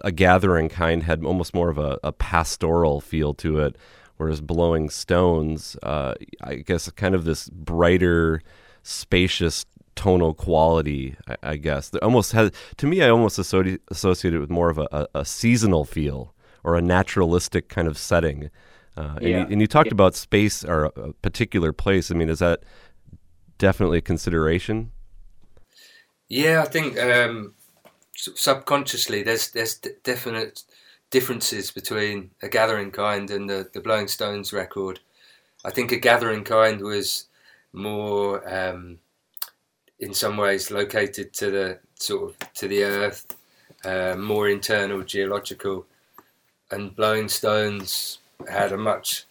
[0.03, 3.77] a gathering kind had almost more of a, a pastoral feel to it,
[4.17, 8.43] whereas Blowing Stones, uh, I guess, kind of this brighter,
[8.83, 9.67] spacious
[9.97, 11.17] tonal quality.
[11.29, 13.03] I, I guess that almost has to me.
[13.03, 16.35] I almost associate associate it with more of a, a, a seasonal feel
[16.65, 18.51] or a naturalistic kind of setting.
[18.97, 19.39] Uh, and, Yeah.
[19.39, 22.11] you, and you talked about space or a, a particular place.
[22.11, 22.61] I mean, is that
[23.59, 24.91] definitely a consideration?
[26.29, 27.55] Yeah, I think um,
[28.15, 30.63] subconsciously there's there's d- definite
[31.11, 35.01] differences between a Gathering Kind and the the Blowing Stones record.
[35.65, 37.27] I think a Gathering Kind was
[37.73, 38.99] more um,
[40.01, 43.37] in some ways located to the sort of to the earth,
[43.85, 45.87] uh, more internal geological,
[46.71, 49.27] and Blowing Stones had a much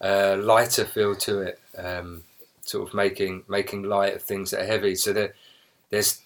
[0.00, 2.22] uh, lighter feel to it, um,
[2.62, 4.94] sort of making making light of things that are heavy.
[4.94, 5.34] So there,
[5.90, 6.20] there's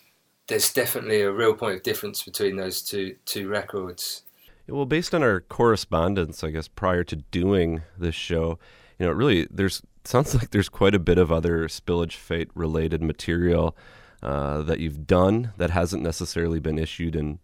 [0.47, 4.22] there's definitely a real point of difference between those two two records.
[4.68, 8.59] Well, based on our correspondence, I guess prior to doing this show,
[8.99, 13.02] you know, really, there's sounds like there's quite a bit of other Spillage Fete related
[13.02, 13.76] material
[14.22, 17.38] uh, that you've done that hasn't necessarily been issued in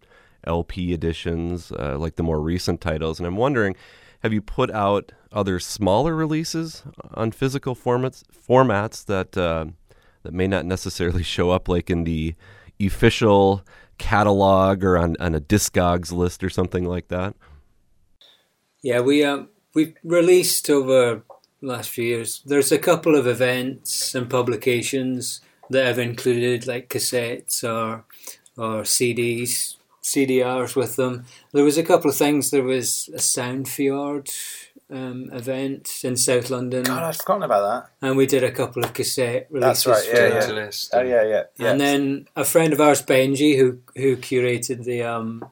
[0.45, 3.19] LP editions, uh, like the more recent titles.
[3.19, 3.75] And I'm wondering,
[4.21, 6.83] have you put out other smaller releases
[7.13, 9.65] on physical formats formats that uh,
[10.23, 12.35] that may not necessarily show up like in the
[12.81, 13.63] official
[13.97, 17.35] catalog or on, on a Discogs list or something like that?
[18.81, 21.23] Yeah, we um we've released over
[21.63, 22.41] last few years.
[22.45, 28.05] There's a couple of events and publications that have included like cassettes or
[28.55, 31.25] or CDs, CDRs with them.
[31.53, 32.51] There was a couple of things.
[32.51, 34.29] There was a Soundfjord
[34.91, 38.07] um, event in South London, God, I'd forgotten about that.
[38.07, 39.85] and we did a couple of cassette releases.
[39.85, 40.29] That's right, yeah, yeah.
[40.29, 40.47] that.
[40.47, 40.89] Gentlest.
[40.93, 41.43] Oh yeah, yeah.
[41.57, 41.71] yeah.
[41.71, 45.45] And then a friend of ours, Benji, who who curated the um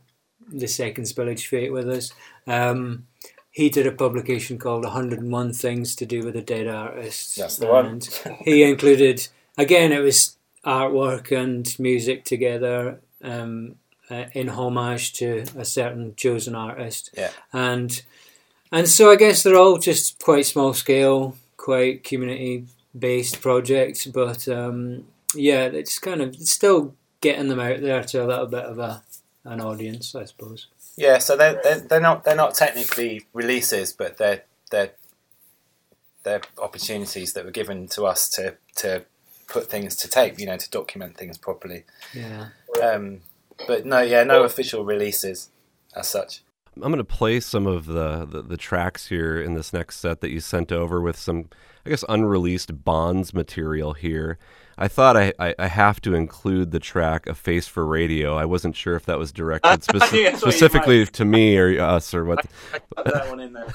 [0.49, 2.11] the second Spillage Fete with us,
[2.45, 3.07] um,
[3.51, 7.35] he did a publication called 101 Things to Do with a Dead Artist.
[7.37, 8.01] That's the one.
[8.45, 9.27] He included
[9.57, 12.99] again, it was artwork and music together.
[13.23, 13.75] Um,
[14.09, 17.29] uh, in homage to a certain chosen artist, Yeah.
[17.53, 18.01] and
[18.69, 22.65] and so I guess they're all just quite small scale, quite community
[22.97, 28.25] based projects, but um, yeah, it's kind of it's still getting them out there to
[28.25, 29.01] a little bit of a
[29.45, 30.67] an audience, I suppose.
[30.97, 34.91] Yeah, so they're, they're they're not they're not technically releases, but they're they're
[36.23, 39.05] they're opportunities that were given to us to to
[39.47, 41.83] put things to tape, you know, to document things properly.
[42.13, 42.49] Yeah.
[42.81, 43.21] Um,
[43.67, 45.49] but no, yeah, no official releases
[45.95, 46.41] as such.
[46.75, 50.21] I'm going to play some of the, the, the tracks here in this next set
[50.21, 51.49] that you sent over with some,
[51.85, 54.37] I guess, unreleased Bonds material here.
[54.81, 58.45] I thought I, I, I have to include the track "A Face for Radio." I
[58.45, 62.25] wasn't sure if that was directed speci- Yeah, I specifically to me or us or
[62.25, 62.45] what.
[62.95, 63.71] Put that one in there.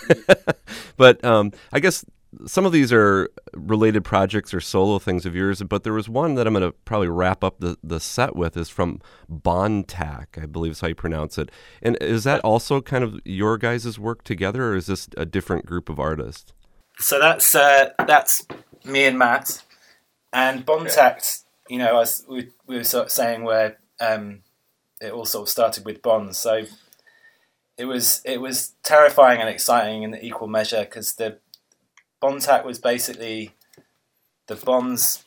[0.96, 2.04] but um, I guess
[2.46, 5.62] some of these are related projects or solo things of yours.
[5.62, 8.56] But there was one that I'm going to probably wrap up the, the set with
[8.56, 9.00] is from
[9.30, 11.50] Bontac, I believe is how you pronounce it.
[11.82, 15.66] And is that also kind of your guys' work together, or is this a different
[15.66, 16.52] group of artists?
[16.98, 18.46] So that's uh, that's
[18.84, 19.62] me and Matt,
[20.36, 21.44] and Bontact.
[21.68, 24.42] You know, as we, we were sort of saying, where um,
[25.00, 26.38] it all sort of started with bonds.
[26.38, 26.64] So
[27.76, 31.38] it was it was terrifying and exciting in equal measure because the
[32.22, 33.54] Bontact was basically
[34.46, 35.24] the Bonds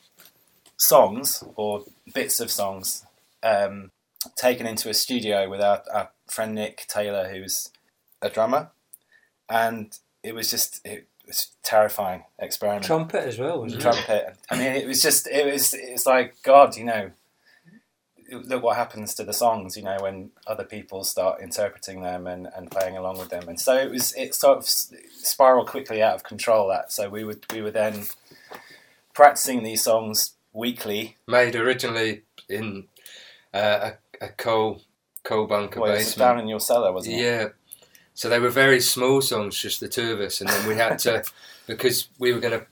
[0.78, 1.84] songs or
[2.14, 3.04] bits of songs
[3.42, 3.90] um,
[4.36, 7.70] taken into a studio with our, our friend Nick Taylor, who's
[8.22, 8.70] a drummer,
[9.48, 12.84] and it was just it was a terrifying experiment.
[12.84, 13.82] Trumpet as well, wasn't it?
[13.82, 14.36] Trumpet.
[14.50, 17.10] I mean, it was just it was it's like God, you know.
[18.32, 22.46] Look what happens to the songs, you know, when other people start interpreting them and,
[22.54, 24.14] and playing along with them, and so it was.
[24.14, 26.68] It sort of spiraled quickly out of control.
[26.68, 28.04] That so we would we were then
[29.14, 31.16] practicing these songs weekly.
[31.26, 32.86] Made originally in
[33.52, 34.82] uh, a, a coal
[35.24, 36.18] coal bunker Well, it was basement.
[36.18, 37.22] down in your cellar, wasn't it?
[37.22, 37.48] Yeah.
[38.20, 40.98] So they were very small songs, just the two of us, and then we had
[40.98, 41.24] to
[41.66, 42.66] because we were going to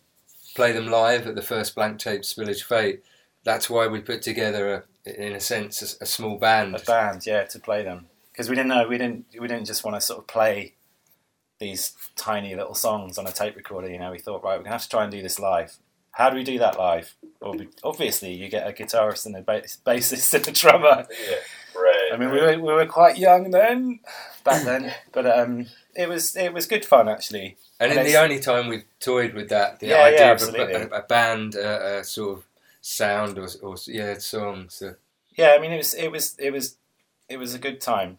[0.55, 3.03] play them live at the first Blank Tape Spillage Fete.
[3.45, 6.75] That's why we put together, a, in a sense, a, a small band.
[6.75, 9.85] a band, yeah, to play them because we didn't know we didn't we didn't just
[9.85, 10.75] want to sort of play
[11.59, 13.89] these tiny little songs on a tape recorder.
[13.89, 15.79] You know, we thought right, we're gonna have to try and do this live.
[16.11, 17.15] How do we do that live?
[17.41, 21.07] Well, obviously, you get a guitarist and a bass, bassist and a drummer.
[21.09, 21.68] Yeah, right.
[22.13, 24.01] I mean, we were, we were quite young then,
[24.45, 27.57] back then, but um, it was it was good fun actually.
[27.81, 30.43] And, And in the only time we've toyed with that, the Yeah, idea yeah, of
[30.55, 32.45] a, a, a band, uh, a sort of
[32.81, 34.83] sound or, or yeah, songs.
[34.83, 34.95] Uh,
[35.37, 36.77] Yeah, I mean, it was it was it was
[37.29, 38.19] it was a good time.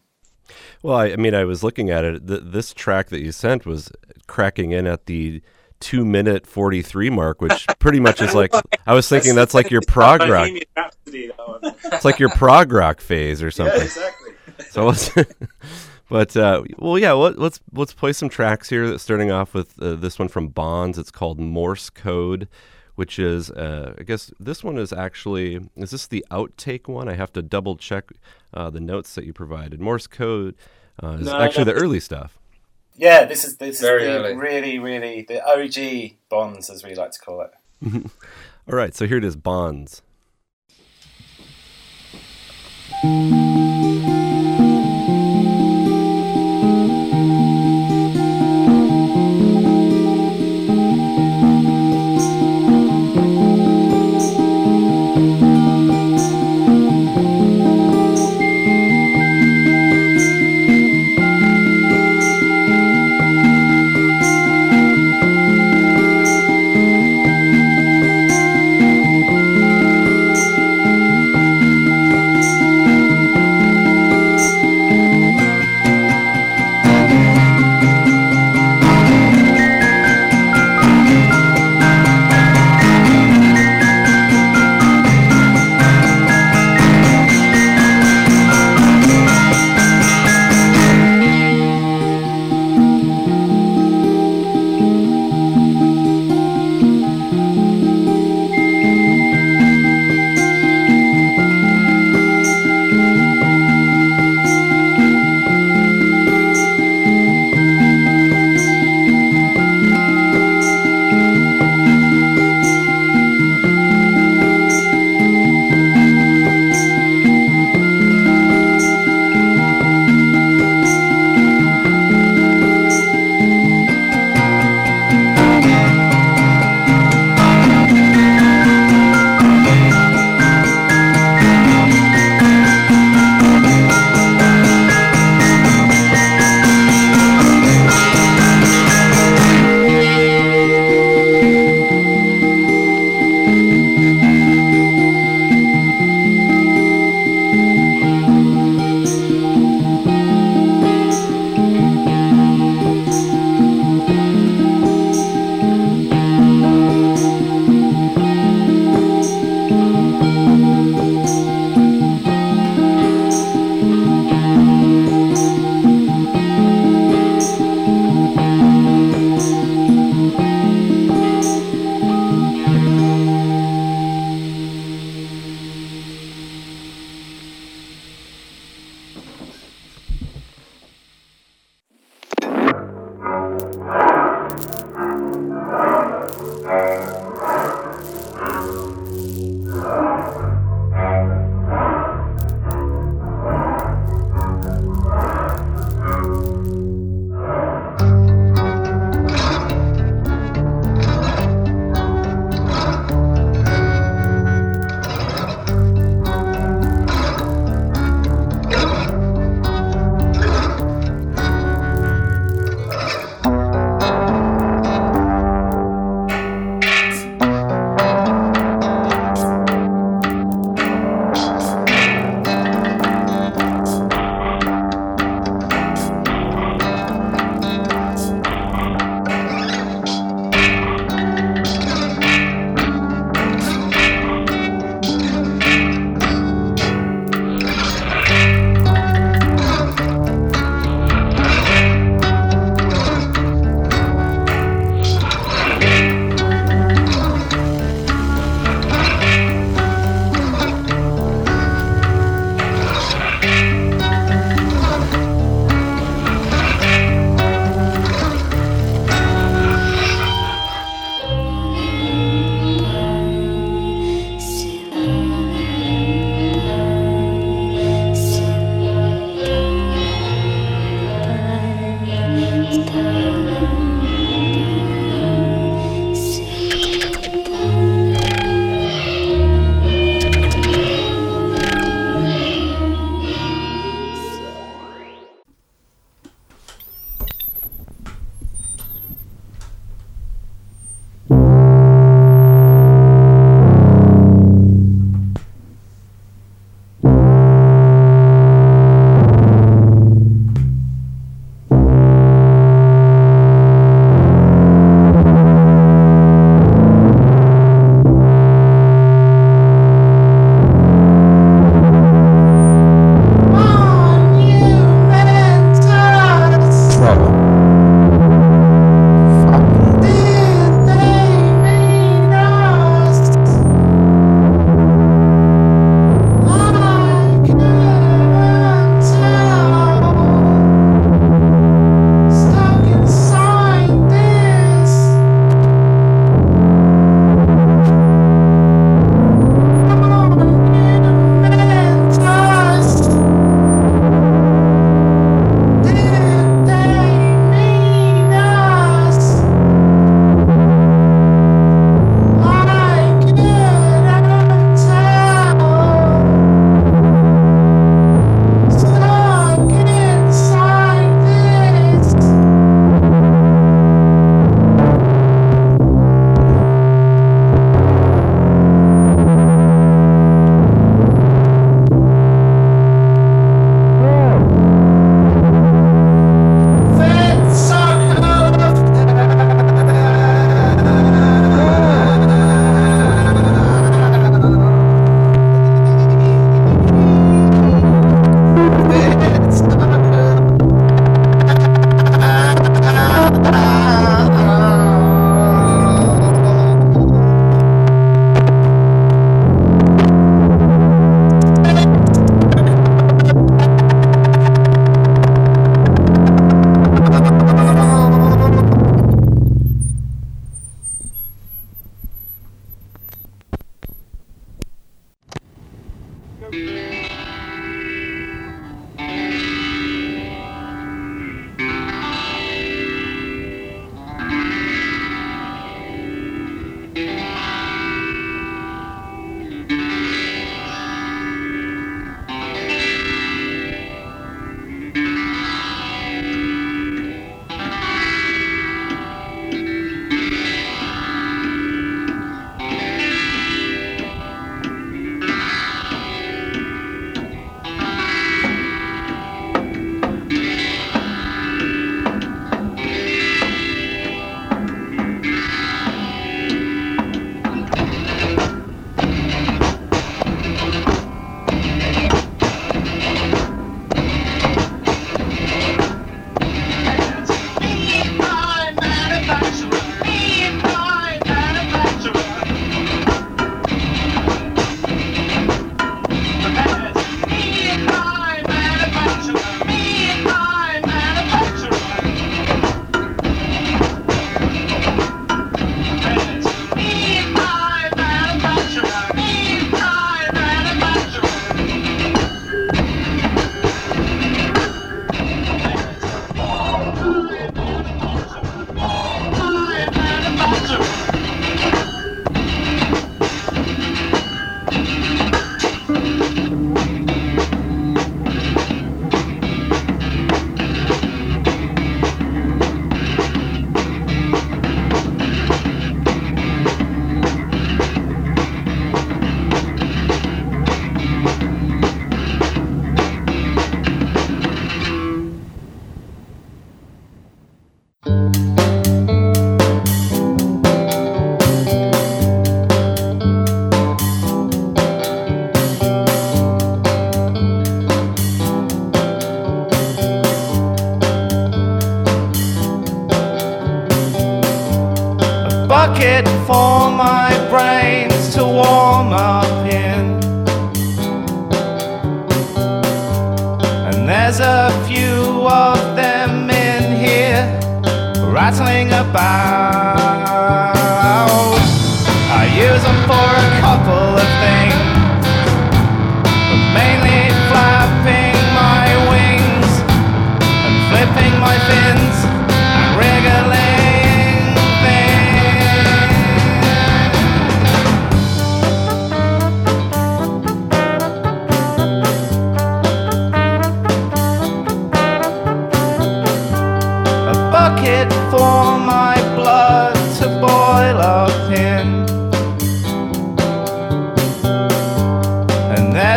[0.82, 2.26] Well, I, I mean, I was looking at it.
[2.26, 3.92] Th- this track that you sent was
[4.26, 5.42] cracking in at the
[5.80, 8.52] two minute forty three mark, which pretty much is like
[8.86, 10.30] I was thinking that's like your prog rock.
[10.30, 11.74] Bohemian Rhapsody, that one.
[11.92, 13.82] It's like your prog rock phase or yeah, something.
[13.82, 14.30] exactly.
[14.70, 15.10] So let's,
[16.08, 17.12] but uh, well, yeah.
[17.12, 18.96] Let, let's let's play some tracks here.
[18.98, 20.98] Starting off with uh, this one from Bonds.
[20.98, 22.48] It's called Morse Code,
[22.94, 27.08] which is uh, I guess this one is actually is this the outtake one?
[27.08, 28.10] I have to double check
[28.52, 29.80] uh, the notes that you provided.
[29.80, 30.54] Morse Code
[31.02, 32.39] uh, is No, actually the early stuff.
[33.00, 34.36] Yeah, this is this is the early.
[34.36, 37.50] really really the OG Bonds as we like to call it.
[38.70, 40.02] All right, so here it is, Bonds.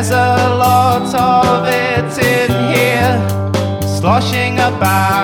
[0.03, 5.22] There's a lot of it in here, sloshing about.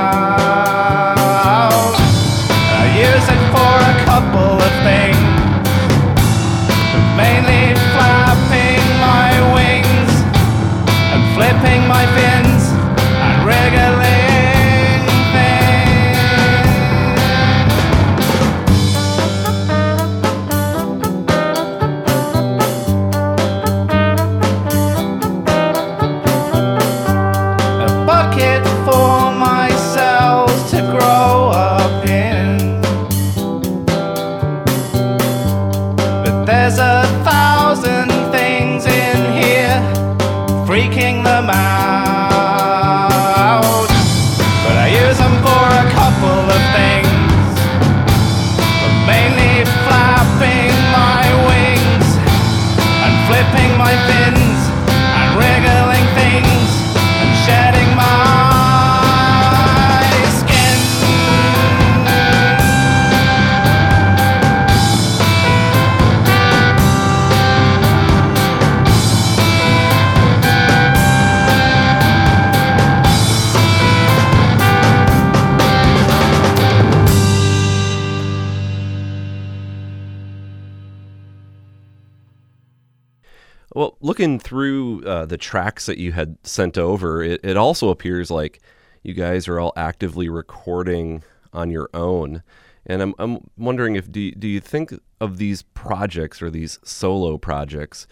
[84.19, 88.59] Looking through uh, the tracks that you had sent over, it, it also appears like
[89.01, 92.43] you guys are all actively recording on your own.
[92.85, 96.79] And I'm, I'm wondering if do, you- do you think of these projects or these
[96.83, 98.07] solo projects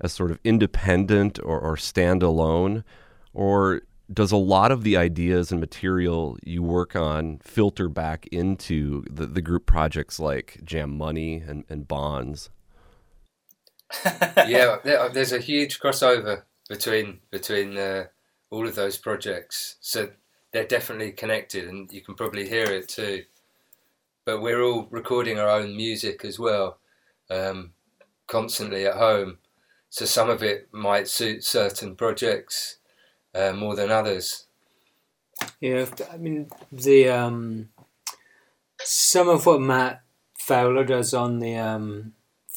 [0.00, 2.84] as sort of independent or, or standalone?
[3.34, 3.82] Or
[4.12, 9.26] does a lot of the ideas and material you work on filter back into the,
[9.26, 12.50] the group projects like Jam Money and, and Bonds?
[14.46, 14.76] Yeah,
[15.12, 18.04] there's a huge crossover between between uh,
[18.50, 19.76] all of those projects.
[19.80, 20.10] So
[20.52, 23.24] they're definitely connected, and you can probably hear it too.
[24.24, 26.78] But we're all recording our own music as well,
[27.30, 27.72] um,
[28.26, 29.38] constantly at home.
[29.88, 32.76] So some of it might suit certain projects
[33.34, 34.46] uh, more than others.
[35.60, 37.70] Yeah, I mean the um,
[38.78, 40.02] some of what Matt
[40.38, 42.12] Fowler does on the um,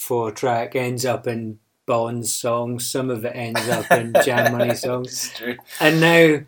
[0.08, 2.90] four track ends up in Bond's songs.
[2.90, 5.58] Some of it ends up in Jam Money songs, true.
[5.80, 6.40] and now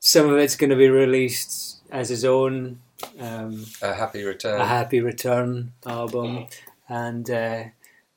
[0.00, 2.80] some of it's going to be released as his own
[3.20, 4.60] um, A happy return.
[4.60, 6.46] a Happy Return album,
[6.88, 7.64] and uh,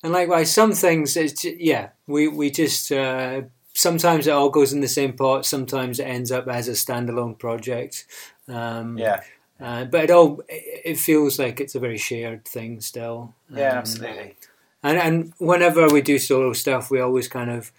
[0.04, 1.16] and likewise some things.
[1.18, 2.92] It's ju- yeah, we we just.
[2.92, 5.46] Uh, Sometimes it all goes in the same pot.
[5.46, 8.06] Sometimes it ends up as a standalone project.
[8.50, 9.22] Um, Yeah,
[9.62, 13.36] uh, but it all it it feels like it's a very shared thing still.
[13.56, 14.36] yeah, Um, absolutely.
[14.84, 17.72] And and whenever we do solo stuff, we always kind of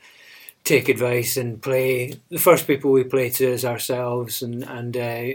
[0.65, 2.15] take advice and play.
[2.31, 5.33] The first people we play to is ourselves, and and uh,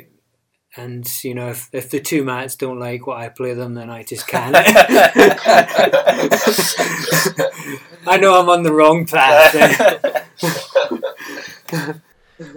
[0.78, 3.90] and you know if if the two mats don't like what I play them, then
[3.90, 4.56] I just can't.
[8.08, 9.56] I know I'm on the wrong path.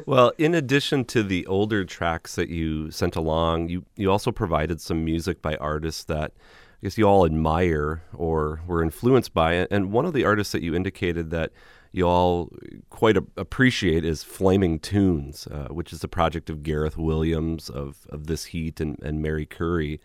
[0.07, 4.81] Well, in addition to the older tracks that you sent along, you, you also provided
[4.81, 6.33] some music by artists that
[6.81, 9.67] I guess you all admire or were influenced by.
[9.71, 11.51] And one of the artists that you indicated that
[11.91, 12.51] you all
[12.89, 18.07] quite a- appreciate is Flaming Tunes, uh, which is the project of Gareth Williams of,
[18.11, 20.01] of This Heat and, and Mary Currie.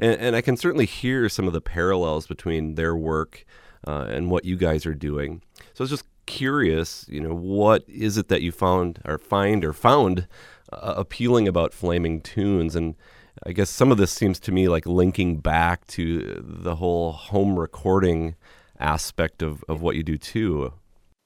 [0.00, 3.44] And, and I can certainly hear some of the parallels between their work
[3.86, 5.42] uh, and what you guys are doing.
[5.74, 9.64] So I was just curious, you know, what is it that you found or find
[9.64, 10.26] or found
[10.72, 12.74] uh, appealing about Flaming Tunes?
[12.74, 12.96] And
[13.44, 17.58] I guess some of this seems to me like linking back to the whole home
[17.58, 18.34] recording
[18.78, 20.72] aspect of, of what you do too.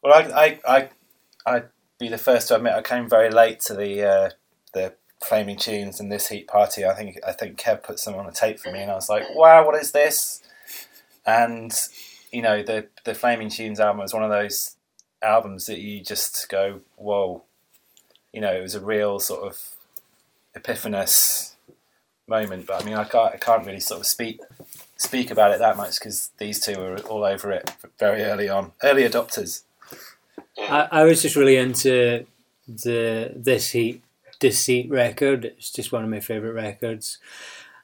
[0.03, 0.89] Well, I, I, I,
[1.47, 4.31] I'd be the first to admit I came very late to the uh,
[4.73, 6.85] the flaming tunes and this heat party.
[6.85, 9.09] I think I think Kev put some on a tape for me, and I was
[9.09, 10.43] like, "Wow, what is this?"
[11.27, 11.73] and
[12.33, 14.77] you know the the Flaming Tunes album was one of those
[15.23, 17.43] albums that you just go, whoa,
[18.33, 19.61] you know, it was a real sort of
[20.57, 21.49] epiphanous
[22.31, 22.66] moment.
[22.66, 24.41] But I mean, I can't I can't really sort of speak
[24.97, 28.72] speak about it that much because these two were all over it very early on,
[28.83, 29.62] early adopters.
[30.59, 32.26] I, I was just really into
[32.66, 34.03] the this heat
[34.39, 35.45] deceit record.
[35.45, 37.18] It's just one of my favorite records.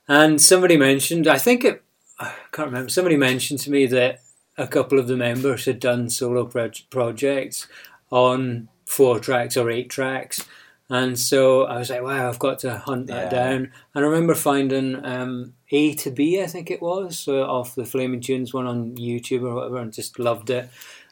[0.09, 1.83] And somebody mentioned, I think it,
[2.19, 2.89] I can't remember.
[2.89, 4.21] Somebody mentioned to me that
[4.57, 7.67] a couple of the members had done solo pro- projects
[8.11, 10.45] on four tracks or eight tracks.
[10.89, 13.29] And so I was like, wow, I've got to hunt that Yeah.
[13.31, 13.73] down.
[13.95, 17.85] And I remember finding um, A to B, I think it was, so off the
[17.85, 20.69] Flaming Tunes one on YouTube or whatever, and just loved it.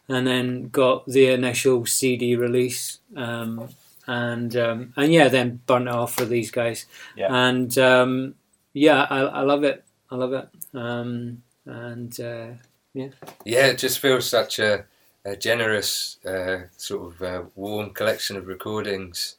[0.09, 3.71] And then got the initial CD release, um,
[4.07, 6.85] and um, and yeah, then burnt it off for these guys.
[7.17, 7.35] Yeah.
[7.35, 8.35] And um,
[8.75, 9.83] yeah, I, I love it.
[10.11, 10.49] I love it.
[10.75, 12.47] Um, and uh,
[12.93, 14.85] Yeah, it just feels such a,
[15.25, 19.37] a generous, uh, sort of uh, warm collection of recordings,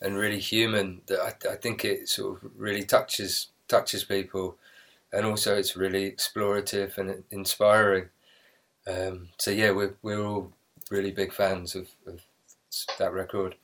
[0.00, 1.02] and really human.
[1.06, 4.56] That I, I think it sort of really touches touches people,
[5.12, 8.08] and also it's really explorative and inspiring.
[8.86, 10.52] Um, so yeah, we're we're all
[10.90, 12.20] really big fans of, of
[12.98, 13.54] that record.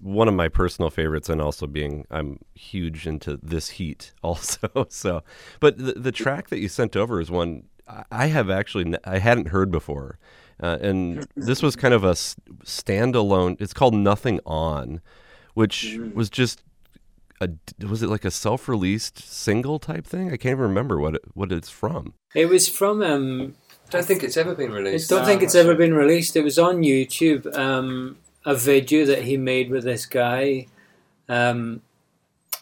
[0.00, 5.22] one of my personal favorites and also being I'm huge into this heat also so
[5.60, 7.62] but the, the track that you sent over is one
[8.10, 10.18] I- have actually I hadn't heard before
[10.62, 15.00] uh, and this was kind of a standalone it's called Nothing On
[15.56, 16.62] which was just
[17.40, 17.48] a
[17.86, 21.50] was it like a self-released single type thing I can't even remember what it, what
[21.52, 23.02] it's from it was from.
[23.02, 23.54] Um,
[23.88, 25.10] I don't think it's ever been released.
[25.10, 25.76] I don't No, think it's not ever sure.
[25.78, 26.36] been released.
[26.36, 27.42] It was on YouTube.
[27.56, 30.66] Um, a video that he made with this guy,
[31.28, 31.82] um,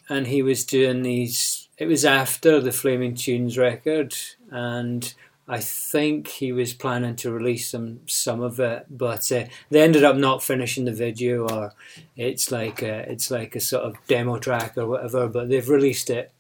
[0.09, 1.69] and he was doing these.
[1.77, 4.15] It was after the Flaming Tunes record,
[4.51, 5.13] and
[5.47, 10.03] I think he was planning to release some some of it, but uh, they ended
[10.03, 11.73] up not finishing the video, or
[12.17, 15.29] it's like a, it's like a sort of demo track or whatever.
[15.29, 16.33] But they've released it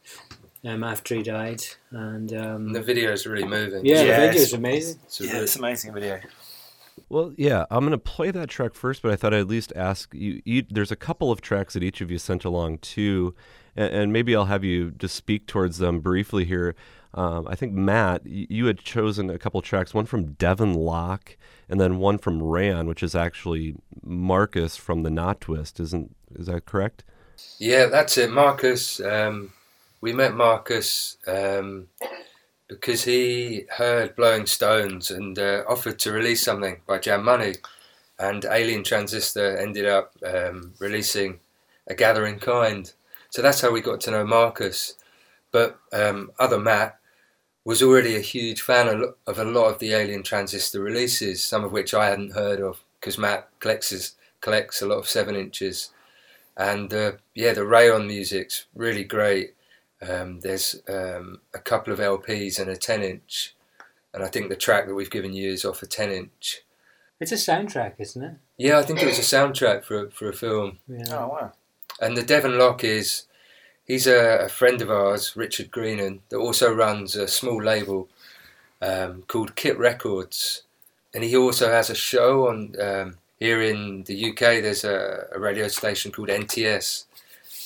[0.65, 3.85] um, after he died, and um, And the video is really moving.
[3.85, 4.99] yeah, Yeah, the video is amazing.
[5.05, 6.21] It's Yeah, really- it's an amazing video.
[7.11, 9.73] Well, yeah, I'm going to play that track first, but I thought I'd at least
[9.77, 10.65] ask you, you.
[10.71, 13.35] There's a couple of tracks that each of you sent along too,
[13.77, 16.75] and, and maybe I'll have you just speak towards them briefly here.
[17.15, 21.37] Um, I think Matt, you had chosen a couple tracks, one from Devon Locke,
[21.69, 25.79] and then one from Rayon, which is actually Marcus from the Notwist.
[25.79, 27.05] Isn't is that correct?
[27.59, 28.31] Yeah, that's it.
[28.33, 29.53] Marcus, um,
[30.01, 31.87] we met Marcus um,
[32.69, 37.55] because he heard Blowing Stones and uh, offered to release something by Jam Money.
[38.19, 41.39] And Alien Transistor ended up um, releasing
[41.87, 42.93] A Gathering Kind.
[43.31, 44.95] So that's how we got to know Marcus.
[45.53, 46.99] But um, other Matt
[47.65, 48.89] was already a huge fan
[49.27, 52.85] of, a lot of the Alien Transistor releases, some of which I hadn't heard of
[53.01, 55.91] because Matt collects, collects a lot of 7 inches
[56.57, 59.55] and uh, yeah, the Rayon music's really great.
[60.07, 63.55] Um, there's um, a couple of LPs and a 10 inch,
[64.13, 66.63] and I think the track that we've given you is off a 10 inch.
[67.21, 68.35] It's a soundtrack, isn't it?
[68.59, 70.79] Yeah, I think it was a soundtrack for a, for a film.
[70.89, 71.05] Yeah.
[71.11, 71.53] Oh wow!
[72.01, 73.25] And the Devon Lock is
[73.87, 78.09] he's a, a friend of ours, Richard Greenan, that also runs a small label
[78.83, 80.63] um, called Kit Records,
[81.15, 84.39] and he also has a show on um, here in the UK.
[84.39, 87.05] There's a, a radio station called NTS,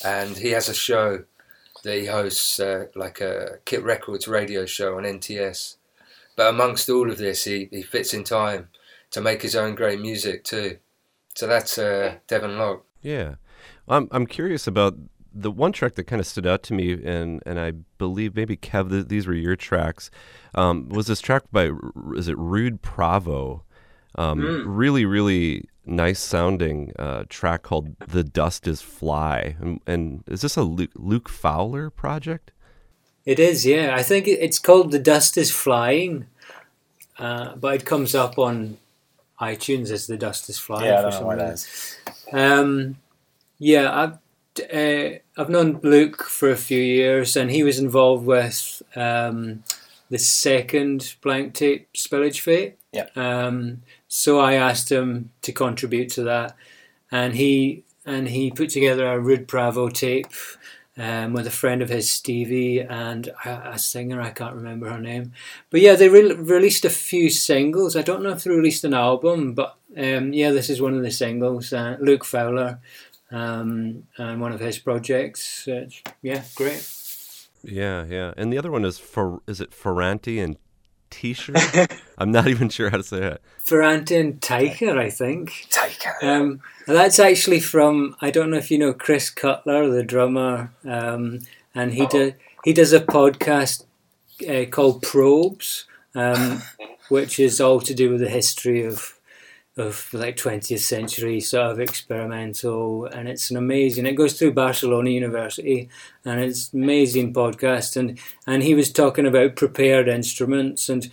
[0.04, 1.24] and he has a show
[1.84, 5.76] that he hosts, uh, like a Kit Records radio show on NTS.
[6.36, 8.68] But amongst all of this, he, he fits in time
[9.10, 10.78] to make his own great music too.
[11.34, 12.84] So that's uh, Devon Lock.
[13.02, 13.36] Yeah,
[13.88, 14.96] I'm I'm curious about
[15.40, 18.56] the one track that kind of stood out to me, and and I believe maybe
[18.56, 20.10] Kev, th- these were your tracks.
[20.54, 21.70] Um, was this track by
[22.16, 23.62] is it Rude Pravo?
[24.16, 30.40] Um, Really, really nice sounding uh, track called "The Dust Is Fly." And, and is
[30.40, 32.50] this a Luke, Luke Fowler project?
[33.24, 33.94] It is, yeah.
[33.94, 36.26] I think it's called The Dust is Flying,
[37.18, 38.78] uh, but it comes up on
[39.40, 40.86] iTunes as The Dust is Flying.
[40.86, 41.68] Yeah, I don't know some why that reason.
[41.68, 41.98] is.
[42.32, 42.96] Um,
[43.58, 44.18] yeah, I've
[44.60, 49.62] uh, I've known Luke for a few years, and he was involved with um,
[50.10, 52.78] the second blank tape spillage fete.
[52.92, 53.08] Yeah.
[53.16, 56.56] Um, so I asked him to contribute to that,
[57.10, 60.32] and he and he put together a Rude Pravo tape
[60.98, 65.00] um, with a friend of his, Stevie, and a, a singer I can't remember her
[65.00, 65.32] name.
[65.70, 67.94] But yeah, they re- released a few singles.
[67.94, 71.02] I don't know if they released an album, but um, yeah, this is one of
[71.02, 71.72] the singles.
[71.72, 72.80] Uh, Luke Fowler,
[73.30, 75.66] um, and one of his projects.
[75.68, 75.88] Uh,
[76.22, 76.88] yeah, great.
[77.62, 78.34] Yeah, yeah.
[78.36, 80.56] And the other one is for is it Ferrante and
[81.10, 82.00] Teicher.
[82.18, 83.32] I'm not even sure how to say that.
[83.34, 83.42] it.
[83.64, 85.66] Ferrantin Tiker, I think.
[85.70, 86.14] Taker.
[86.22, 91.40] Um, that's actually from I don't know if you know Chris Cutler, the drummer, um,
[91.74, 93.84] and he do, he does a podcast
[94.48, 96.62] uh, called Probes, um,
[97.08, 99.17] which is all to do with the history of
[99.78, 105.10] of like 20th century sort of experimental and it's an amazing it goes through barcelona
[105.10, 105.88] university
[106.24, 111.10] and it's amazing podcast and and he was talking about prepared instruments and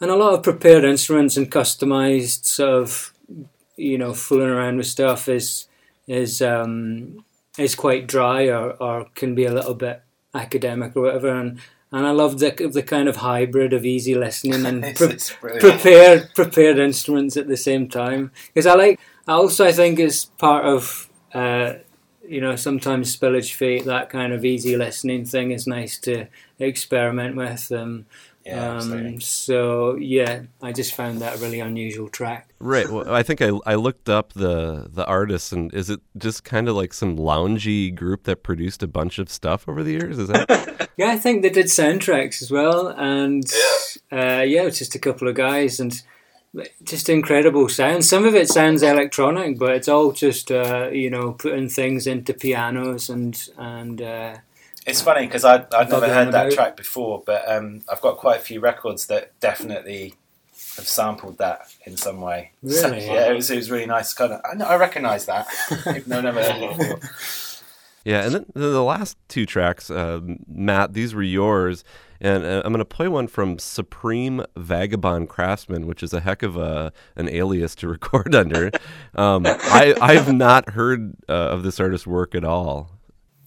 [0.00, 3.14] and a lot of prepared instruments and customized sort of
[3.76, 5.66] you know fooling around with stuff is
[6.06, 7.24] is um
[7.58, 10.02] is quite dry or, or can be a little bit
[10.34, 11.60] academic or whatever and
[11.92, 15.64] and I love the the kind of hybrid of easy listening and It's- pre- it's
[15.64, 20.24] prepared prepared instruments at the same time because I like I also I think it's
[20.24, 21.74] part of uh,
[22.28, 26.26] you know sometimes spillage fete that kind of easy listening thing is nice to
[26.58, 28.06] experiment with um,
[28.46, 32.88] Yeah, um, so yeah I just found that a really unusual track Right.
[32.88, 36.68] Well, I think I I looked up the the artists, and is it just kind
[36.68, 40.16] of like some loungy group that produced a bunch of stuff over the years?
[40.18, 40.46] Is that
[40.96, 43.44] yeah I think they did soundtracks as well and
[44.10, 46.00] uh, yeah it's just a couple of guys and
[46.84, 51.32] just incredible sound some of it sounds electronic but it's all just uh, you know
[51.32, 54.36] putting things into pianos and and uh,
[54.86, 58.38] It's funny because I'd, I'd never heard that track before, but um, I've got quite
[58.40, 60.14] a few records that definitely
[60.76, 62.50] have sampled that in some way.
[62.66, 63.06] So, Really?
[63.14, 64.12] yeah, it was, it was really nice.
[64.12, 65.46] Kind of, I, I recognise that,
[65.88, 67.00] even though I never heard it before.
[68.04, 68.24] yeah?
[68.24, 71.84] And then the last two tracks, um, Matt, these were yours,
[72.20, 76.42] and uh, I'm going to play one from Supreme Vagabond Craftsman, which is a heck
[76.42, 78.70] of a an alias to record under.
[79.14, 82.90] Um, I I've not heard uh, of this artist's work at all.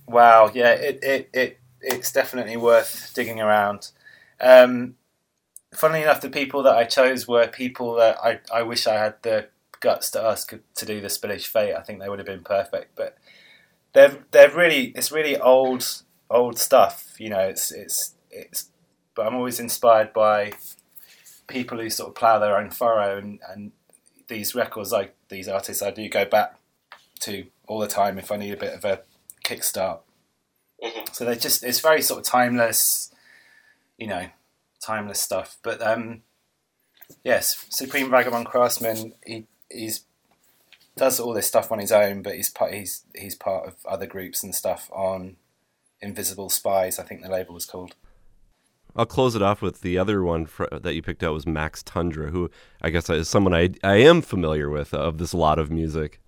[0.08, 3.92] Wow, yeah, it, it, it it's definitely worth digging around.
[4.40, 4.96] Um,
[5.74, 9.16] funnily enough, the people that I chose were people that I, I wish I had
[9.22, 9.48] the
[9.80, 11.76] guts to ask to do the Spillage Fete.
[11.76, 13.18] I think they would have been perfect, but
[13.96, 17.16] they're they're really it's really old old stuff.
[17.18, 18.70] You know, it's it's it's.
[19.16, 20.52] But I'm always inspired by
[21.48, 23.72] people who sort of plough their own furrow, and, and
[24.28, 26.58] these records, like these artists, I do go back
[27.22, 29.02] to all the time if I need a bit of a
[29.46, 30.00] kickstart.
[31.14, 33.14] So they're just it's very sort of timeless,
[33.98, 34.28] you know,
[34.82, 35.58] timeless stuff.
[35.64, 36.24] But um,
[37.24, 40.04] yes, Supreme Vagabond Craftsman, he he's
[40.98, 44.06] does all this stuff on his own, but he's part he's he's part of other
[44.06, 45.38] groups and stuff on
[46.02, 47.00] Invisible Spies.
[47.00, 47.96] I think the label was called.
[48.96, 51.84] I'll close it off with the other one fr- that you picked out was Max
[51.84, 52.50] Tundra, who
[52.82, 56.22] I guess is someone I I am familiar with of this lot of music.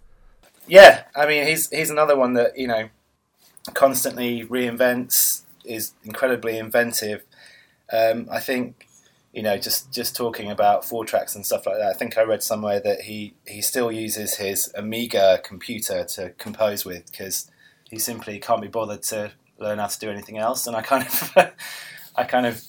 [0.67, 2.89] Yeah, I mean he's he's another one that you know
[3.73, 7.23] constantly reinvents, is incredibly inventive.
[7.91, 8.86] Um, I think
[9.37, 11.91] you know just just talking about four tracks and stuff like that.
[11.91, 16.85] I think I read somewhere that he he still uses his Amiga computer to compose
[16.85, 17.51] with because
[17.87, 20.65] he simply can't be bothered to learn how to do anything else.
[20.65, 21.33] And I kind of
[22.15, 22.63] I kind of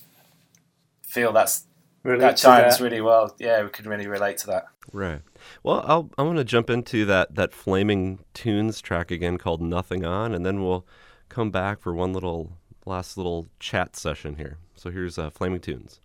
[1.06, 1.64] feel that's
[2.02, 2.84] relate that to chimes that.
[2.84, 3.34] really well.
[3.38, 4.66] Yeah, we can really relate to that.
[4.92, 5.22] Right.
[5.62, 10.04] Well, I'll, I want to jump into that that flaming tunes track again called "Nothing
[10.04, 10.86] On," and then we'll
[11.30, 14.58] come back for one little last little chat session here.
[14.74, 16.00] So here's uh, flaming tunes.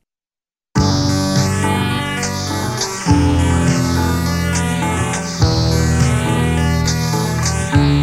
[7.74, 8.03] When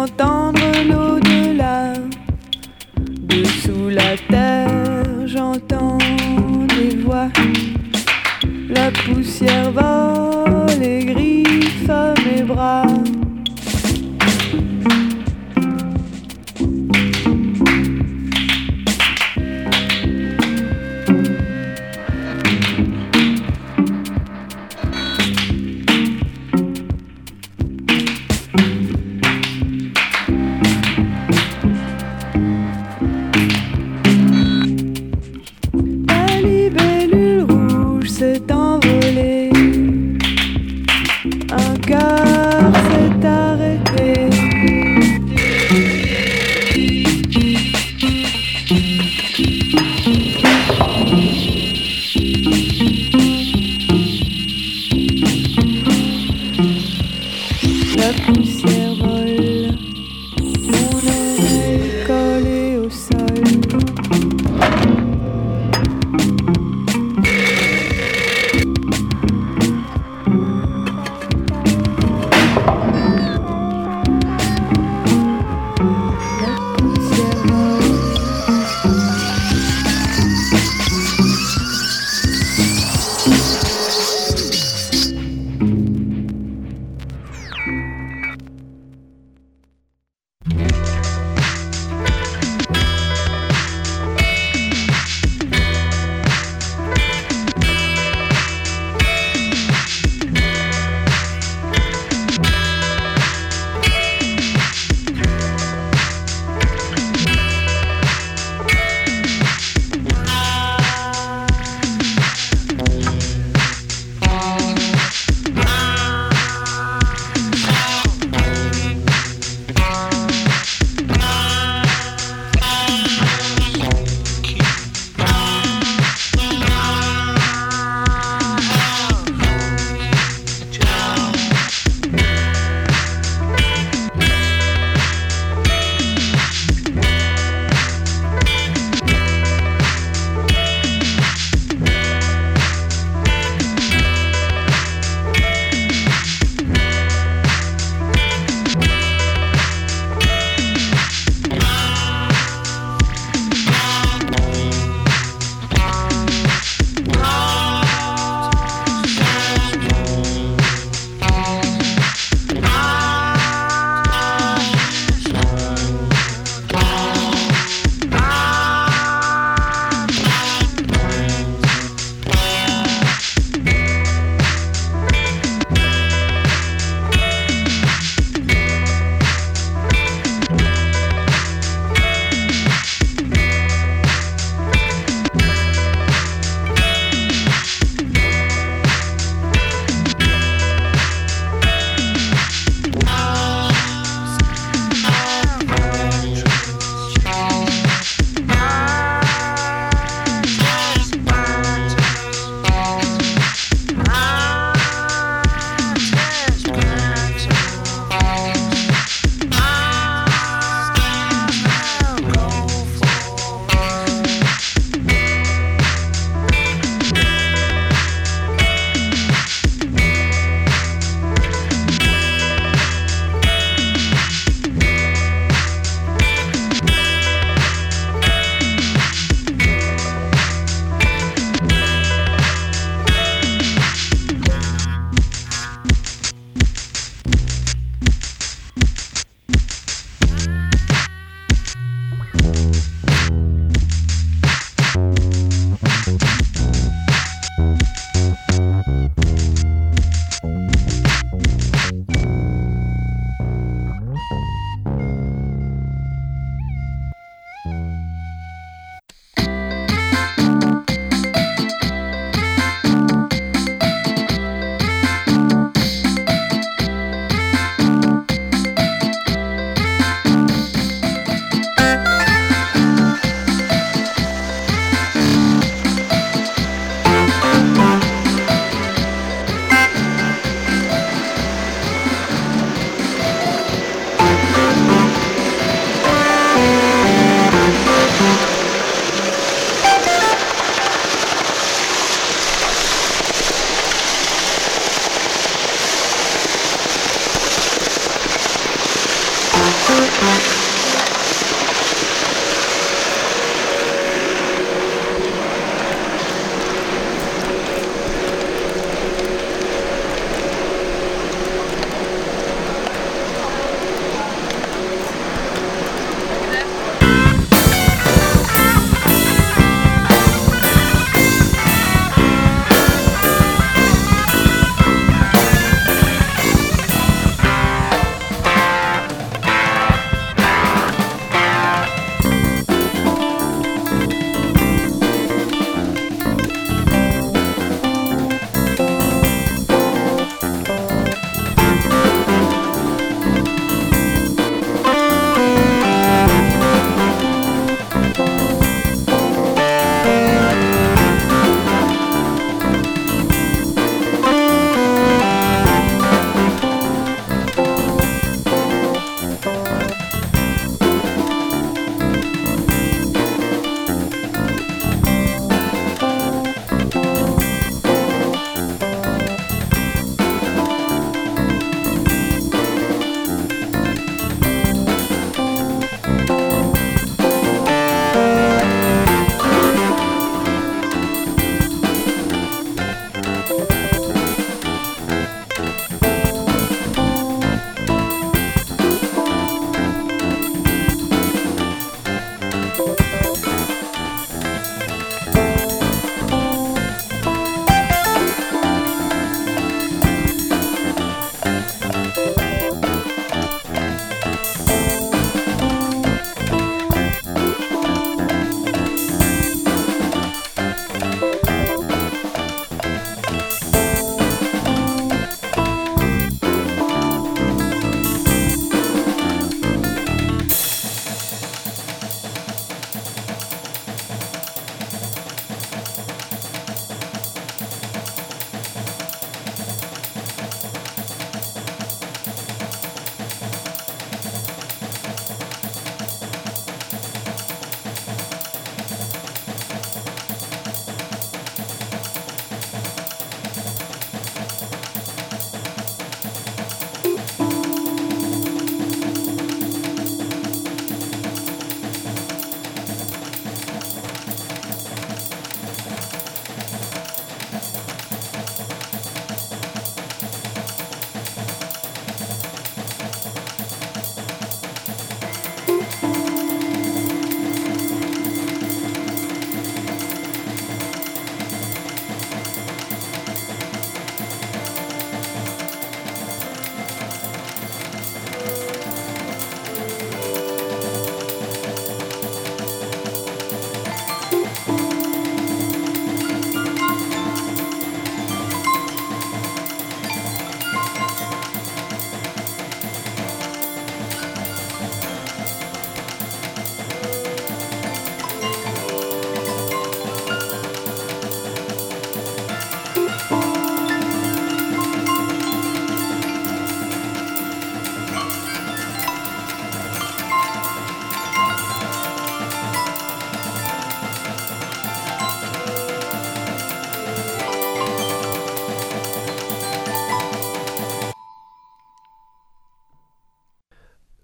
[0.00, 1.92] entendre l'au-delà.
[3.32, 5.98] Dessous la terre, j'entends
[6.68, 7.28] des voix.
[8.68, 11.90] La poussière vole et griffe
[12.24, 12.86] mes bras.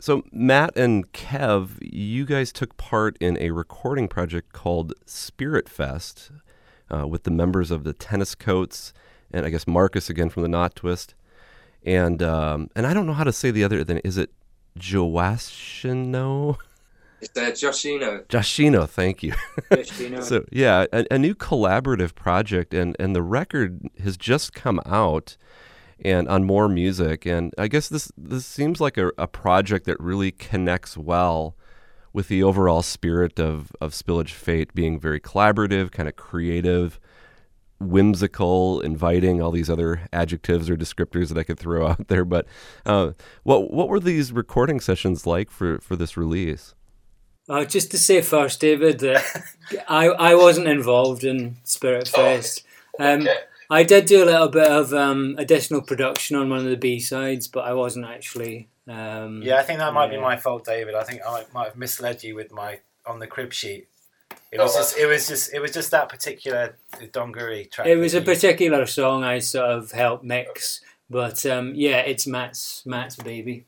[0.07, 6.31] So, Matt and Kev, you guys took part in a recording project called Spirit Fest
[6.89, 8.93] uh, with the members of the Tenniscoats
[9.33, 11.15] and I guess Marcus again from the Notwist.
[11.85, 13.83] And um, and I don't know how to say the other.
[13.83, 14.31] Then is it
[14.79, 16.59] Joashino?
[17.21, 18.25] It's uh, Joshino.
[18.27, 19.33] Joshino, thank you.
[19.73, 20.21] Know.
[20.23, 25.37] So yeah, a, a new collaborative project, and and the record has just come out,
[26.05, 29.99] and on more music, and I guess this this seems like a, a project that
[30.01, 31.57] really connects well
[32.13, 37.01] with the overall spirit of of Spillage Fete being very collaborative, kind of creative,
[37.81, 42.25] whimsical, inviting, all these other adjectives or descriptors that I could throw out there.
[42.25, 42.47] But
[42.85, 43.13] uh,
[43.43, 46.75] what what were these recording sessions like for for this release?
[47.49, 49.25] Uh, just to say first, David, that
[49.89, 52.65] I, I wasn't involved in Spirit Fest.
[52.99, 53.35] Um, Okay.
[53.71, 57.01] I did do a little bit of um, additional production on one of the B
[57.01, 58.69] sides, but I wasn't actually.
[58.89, 60.95] Um, Yeah, I think that might be my fault, David.
[60.95, 63.89] I think I might have misled you with my on the crib sheet.
[64.53, 66.77] It Oh, was just, it was just, it was just that particular
[67.13, 67.87] Donguri track.
[67.89, 70.81] It was a that you- particular song I sort of helped mix,
[71.11, 73.65] but um, yeah, it's Matt's Matt's baby.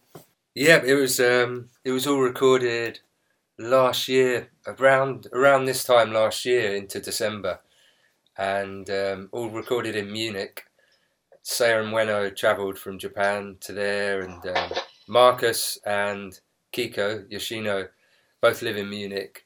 [0.55, 3.01] Yeah, it was um, it was all recorded
[3.59, 7.59] last year around around this time last year into December,
[8.39, 10.65] and um, all recorded in Munich.
[11.43, 14.71] Saya and Ueno travelled from Japan to there, and um,
[15.09, 16.39] Marcus and
[16.73, 17.89] Kiko Yoshino
[18.41, 19.45] both live in Munich,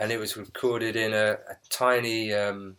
[0.00, 2.76] and it was recorded in a, a tiny um,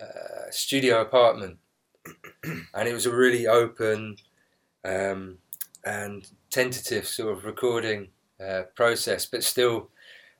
[0.00, 1.58] uh, studio apartment,
[2.44, 4.16] and it was a really open
[4.84, 5.38] um,
[5.84, 8.08] and tentative sort of recording
[8.44, 9.90] uh, process, but still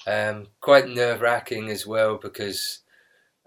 [0.06, 2.80] um, quite nerve wracking as well because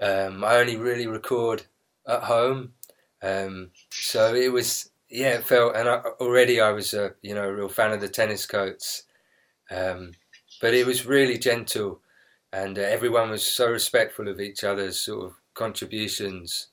[0.02, 1.64] um, I only really record
[2.08, 2.74] at home.
[3.22, 7.50] Um, so it was, yeah, it felt, and I, already I was a you know
[7.50, 9.04] a real fan of the Tenniscoats,
[9.70, 10.14] um,
[10.62, 12.02] but it was really gentle,
[12.54, 16.68] and uh, everyone was so respectful of each other's sort of contributions.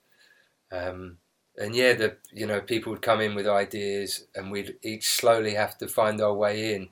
[0.70, 1.18] Um,
[1.58, 5.54] and yeah, the you know people would come in with ideas, and we'd each slowly
[5.54, 6.88] have to find our way in,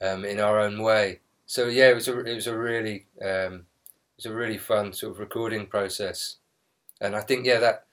[0.00, 1.20] um, in our own way.
[1.46, 3.66] So yeah, it was a it was a really um,
[4.24, 6.36] was a really fun sort of recording process,
[7.00, 7.86] and I think yeah that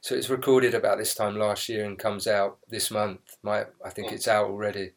[0.00, 3.20] so it's recorded about this time last year and comes out this month.
[3.42, 4.92] My I think it's out already.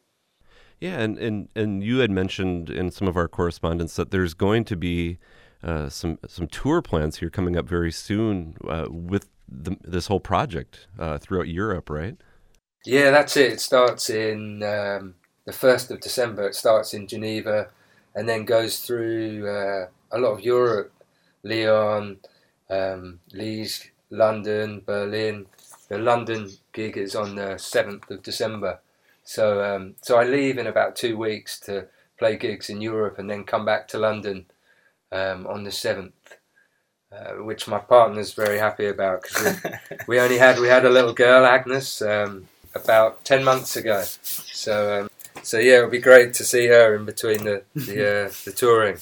[0.80, 4.64] Yeah, and, and, and you had mentioned in some of our correspondence that there's going
[4.64, 5.18] to be
[5.62, 10.20] uh, some some tour plans here coming up very soon uh, with the, this whole
[10.20, 12.16] project uh, throughout Europe, right?
[12.86, 13.52] Yeah, that's it.
[13.52, 16.48] It starts in um, the first of December.
[16.48, 17.68] It starts in Geneva,
[18.14, 20.92] and then goes through uh, a lot of Europe,
[21.42, 22.18] Lyon,
[22.68, 23.20] um,
[24.10, 25.46] London, Berlin.
[25.88, 28.80] The London gig is on the seventh of December.
[29.24, 31.86] So um, so I leave in about two weeks to
[32.18, 34.46] play gigs in Europe, and then come back to London
[35.12, 36.36] um, on the seventh.
[37.12, 40.90] Uh, which my partner's very happy about because we, we only had we had a
[40.90, 45.10] little girl Agnes um, about ten months ago, so um,
[45.42, 48.98] so yeah, it'll be great to see her in between the the, uh, the touring.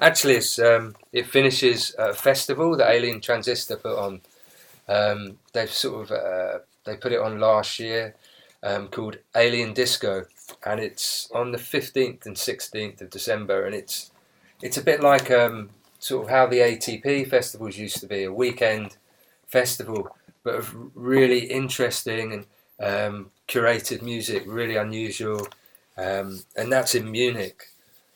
[0.00, 4.20] Actually, um, it finishes a festival that Alien Transistor put on.
[4.88, 8.14] Um, they've sort of uh, they put it on last year
[8.62, 10.26] um, called Alien Disco,
[10.64, 14.10] and it's on the fifteenth and sixteenth of December, and it's
[14.62, 18.32] it's a bit like um, sort of how the ATP festivals used to be a
[18.32, 18.96] weekend
[19.46, 22.46] festival, but of really interesting and
[22.80, 25.48] um, curated music, really unusual,
[25.96, 27.68] um, and that's in Munich,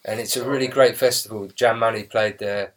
[0.05, 1.49] and it's a really great festival.
[1.55, 2.74] Jam Money played there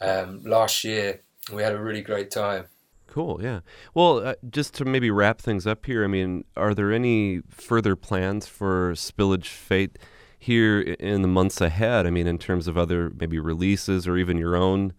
[0.00, 1.20] um, last year.
[1.52, 2.66] We had a really great time.
[3.06, 3.60] Cool, yeah.
[3.94, 7.96] Well, uh, just to maybe wrap things up here, I mean, are there any further
[7.96, 9.98] plans for Spillage Fete
[10.38, 12.06] here in the months ahead?
[12.06, 14.92] I mean, in terms of other maybe releases or even your own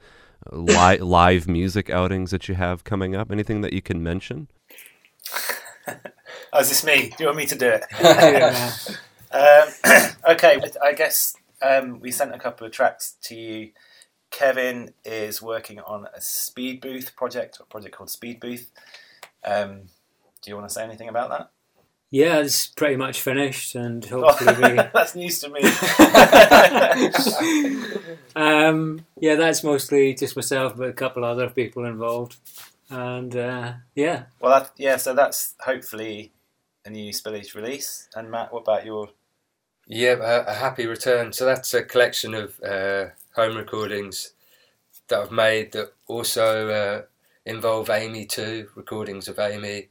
[0.52, 3.32] uh, li- live music outings that you have coming up?
[3.32, 4.48] Anything that you can mention?
[6.54, 7.14] Oh, is this me?
[7.18, 8.98] Do you want me to do it?
[9.30, 9.68] Um,
[10.32, 13.72] okay, I guess um, we sent a couple of tracks to you.
[14.30, 18.72] Kevin is working on a Speed Booth project, a project called Speed Booth.
[19.44, 19.84] Um,
[20.42, 21.52] do you want to say anything about that?
[22.10, 25.62] yeah, it's pretty much finished, and hopefully we That's news to me.
[28.36, 32.38] um, yeah, that's mostly just myself, but a couple other people involved.
[32.90, 36.32] And uh, yeah, well, that, yeah, so that's hopefully
[36.86, 38.08] a new Spillage release.
[38.16, 39.10] And Matt, what about your?
[39.88, 41.34] Yeah, a, a happy return.
[41.34, 44.34] So that's a collection of uh, home recordings
[45.08, 47.02] that I've made that also uh,
[47.46, 49.90] involve Amy too, recordings of Amy,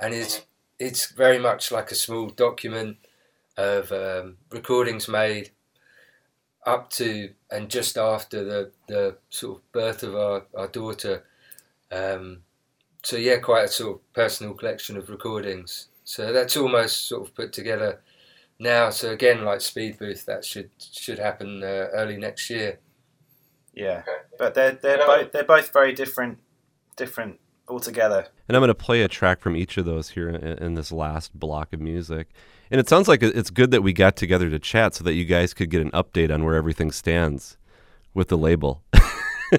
[0.00, 0.42] and it's
[0.78, 2.98] it's very much like a small document
[3.56, 5.50] of um, recordings made
[6.64, 11.24] up to and just after the, the sort of birth of our, our daughter.
[11.92, 12.38] Um,
[13.02, 15.88] so yeah, quite a sort of personal collection of recordings.
[16.04, 18.00] So that's almost sort of put together
[18.58, 18.90] now.
[18.90, 22.78] So again, like Speed Booth, that should should happen uh, early next year.
[23.74, 24.02] Yeah,
[24.38, 26.38] but they're they're both they're both very different,
[26.96, 28.26] different altogether.
[28.48, 30.92] And I'm going to play a track from each of those here in, in this
[30.92, 32.28] last block of music.
[32.70, 35.24] And it sounds like it's good that we got together to chat so that you
[35.24, 37.56] guys could get an update on where everything stands
[38.14, 38.82] with the label.
[39.50, 39.58] Be-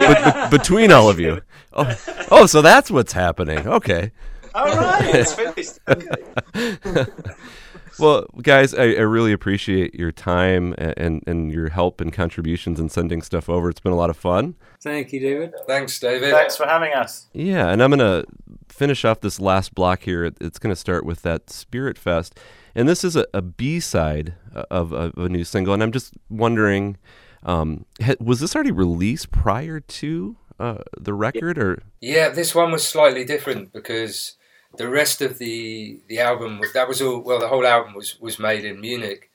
[0.00, 1.40] be- between all of you.
[1.72, 1.96] Oh,
[2.32, 3.66] oh, so that's what's happening.
[3.68, 4.10] Okay.
[4.52, 5.78] All right, it's finished.
[7.98, 12.78] Well, guys, I, I really appreciate your time and, and, and your help and contributions
[12.78, 13.70] and sending stuff over.
[13.70, 14.54] It's been a lot of fun.
[14.82, 15.54] thank you, David.
[15.66, 16.32] Thanks, David.
[16.32, 17.26] Thanks for having us.
[17.32, 18.26] Yeah, and I'm going to
[18.68, 20.24] finish off this last block here.
[20.24, 22.38] It's going to start with that Spirit Fest.
[22.74, 25.72] And this is a, a B side of, of a new single.
[25.72, 26.98] And I'm just wondering
[27.46, 27.86] um,
[28.18, 31.58] was this already released prior to uh, the record?
[31.58, 34.36] Or Yeah, this one was slightly different because
[34.76, 38.38] the rest of the the album that was all well the whole album was was
[38.38, 39.30] made in Munich.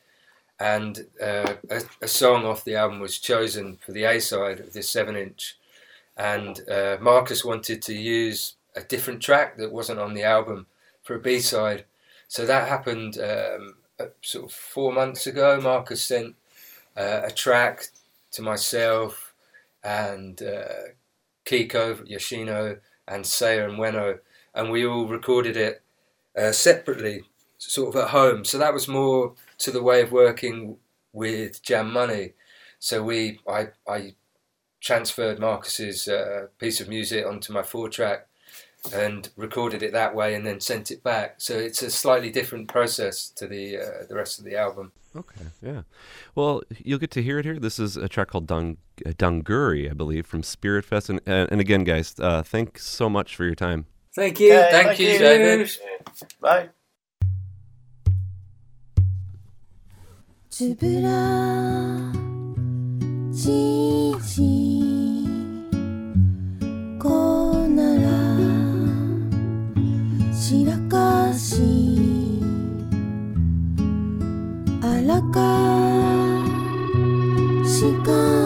[0.60, 4.74] And uh, a, a song off the album was chosen for the A side of
[4.74, 5.58] this seven inch.
[6.16, 10.68] And uh, Marcus wanted to use a different track that wasn't on the album
[11.02, 11.86] for a B side.
[12.28, 15.60] So that happened um, uh, sort of four months ago.
[15.60, 16.36] Marcus sent
[16.96, 17.88] uh, a track
[18.34, 19.34] to myself
[19.84, 20.94] and uh,
[21.44, 22.78] Kiko Yoshino
[23.08, 24.20] and Saya and Ueno
[24.54, 25.82] and we all recorded it
[26.38, 27.24] uh, separately,
[27.58, 28.46] sort of at home.
[28.46, 30.78] So that was more to the way of working
[31.14, 32.34] with Jam Money.
[32.80, 34.16] So we, I, I
[34.80, 38.28] transferred Marcus's uh, piece of music onto my four track
[38.94, 41.36] and recorded it that way, and then sent it back.
[41.38, 44.92] So it's a slightly different process to the uh, the rest of the album.
[45.16, 45.82] Okay, yeah.
[46.34, 47.60] Well, you'll get to hear it here.
[47.60, 51.10] This is a track called Dung, Dunguri, I believe, from Spirit Fest.
[51.10, 53.86] And, and, and again, guys, uh, thanks so much for your time.
[54.14, 54.54] Thank you.
[54.54, 55.72] Okay, Thank you, David.
[56.42, 56.70] Bye.
[60.52, 61.10] つぶら
[63.32, 65.26] じじ
[67.02, 68.04] こなら
[70.34, 71.62] しらかし
[74.84, 75.40] あらか
[77.66, 78.41] しか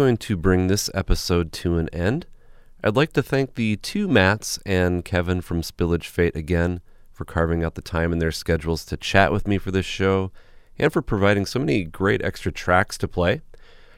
[0.00, 2.24] going to bring this episode to an end.
[2.82, 6.80] I'd like to thank the two Matts and Kevin from Spillage Fete again
[7.12, 10.32] for carving out the time in their schedules to chat with me for this show
[10.78, 13.42] and for providing so many great extra tracks to play.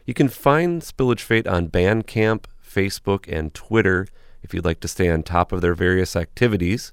[0.05, 4.09] You can find Spillage Fete on Bandcamp, Facebook, and Twitter
[4.43, 6.93] if you'd like to stay on top of their various activities.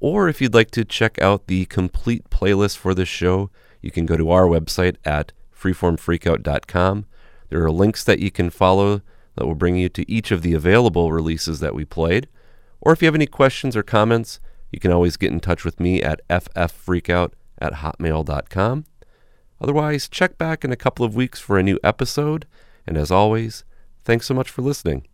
[0.00, 3.50] Or if you'd like to check out the complete playlist for this show,
[3.82, 7.04] you can go to our website at freeformfreakout.com.
[7.52, 9.02] There are links that you can follow
[9.36, 12.26] that will bring you to each of the available releases that we played.
[12.80, 15.78] Or if you have any questions or comments, you can always get in touch with
[15.78, 18.86] me at fffreakout at hotmail.com.
[19.60, 22.46] Otherwise, check back in a couple of weeks for a new episode.
[22.86, 23.64] And as always,
[24.02, 25.06] thanks so much for listening.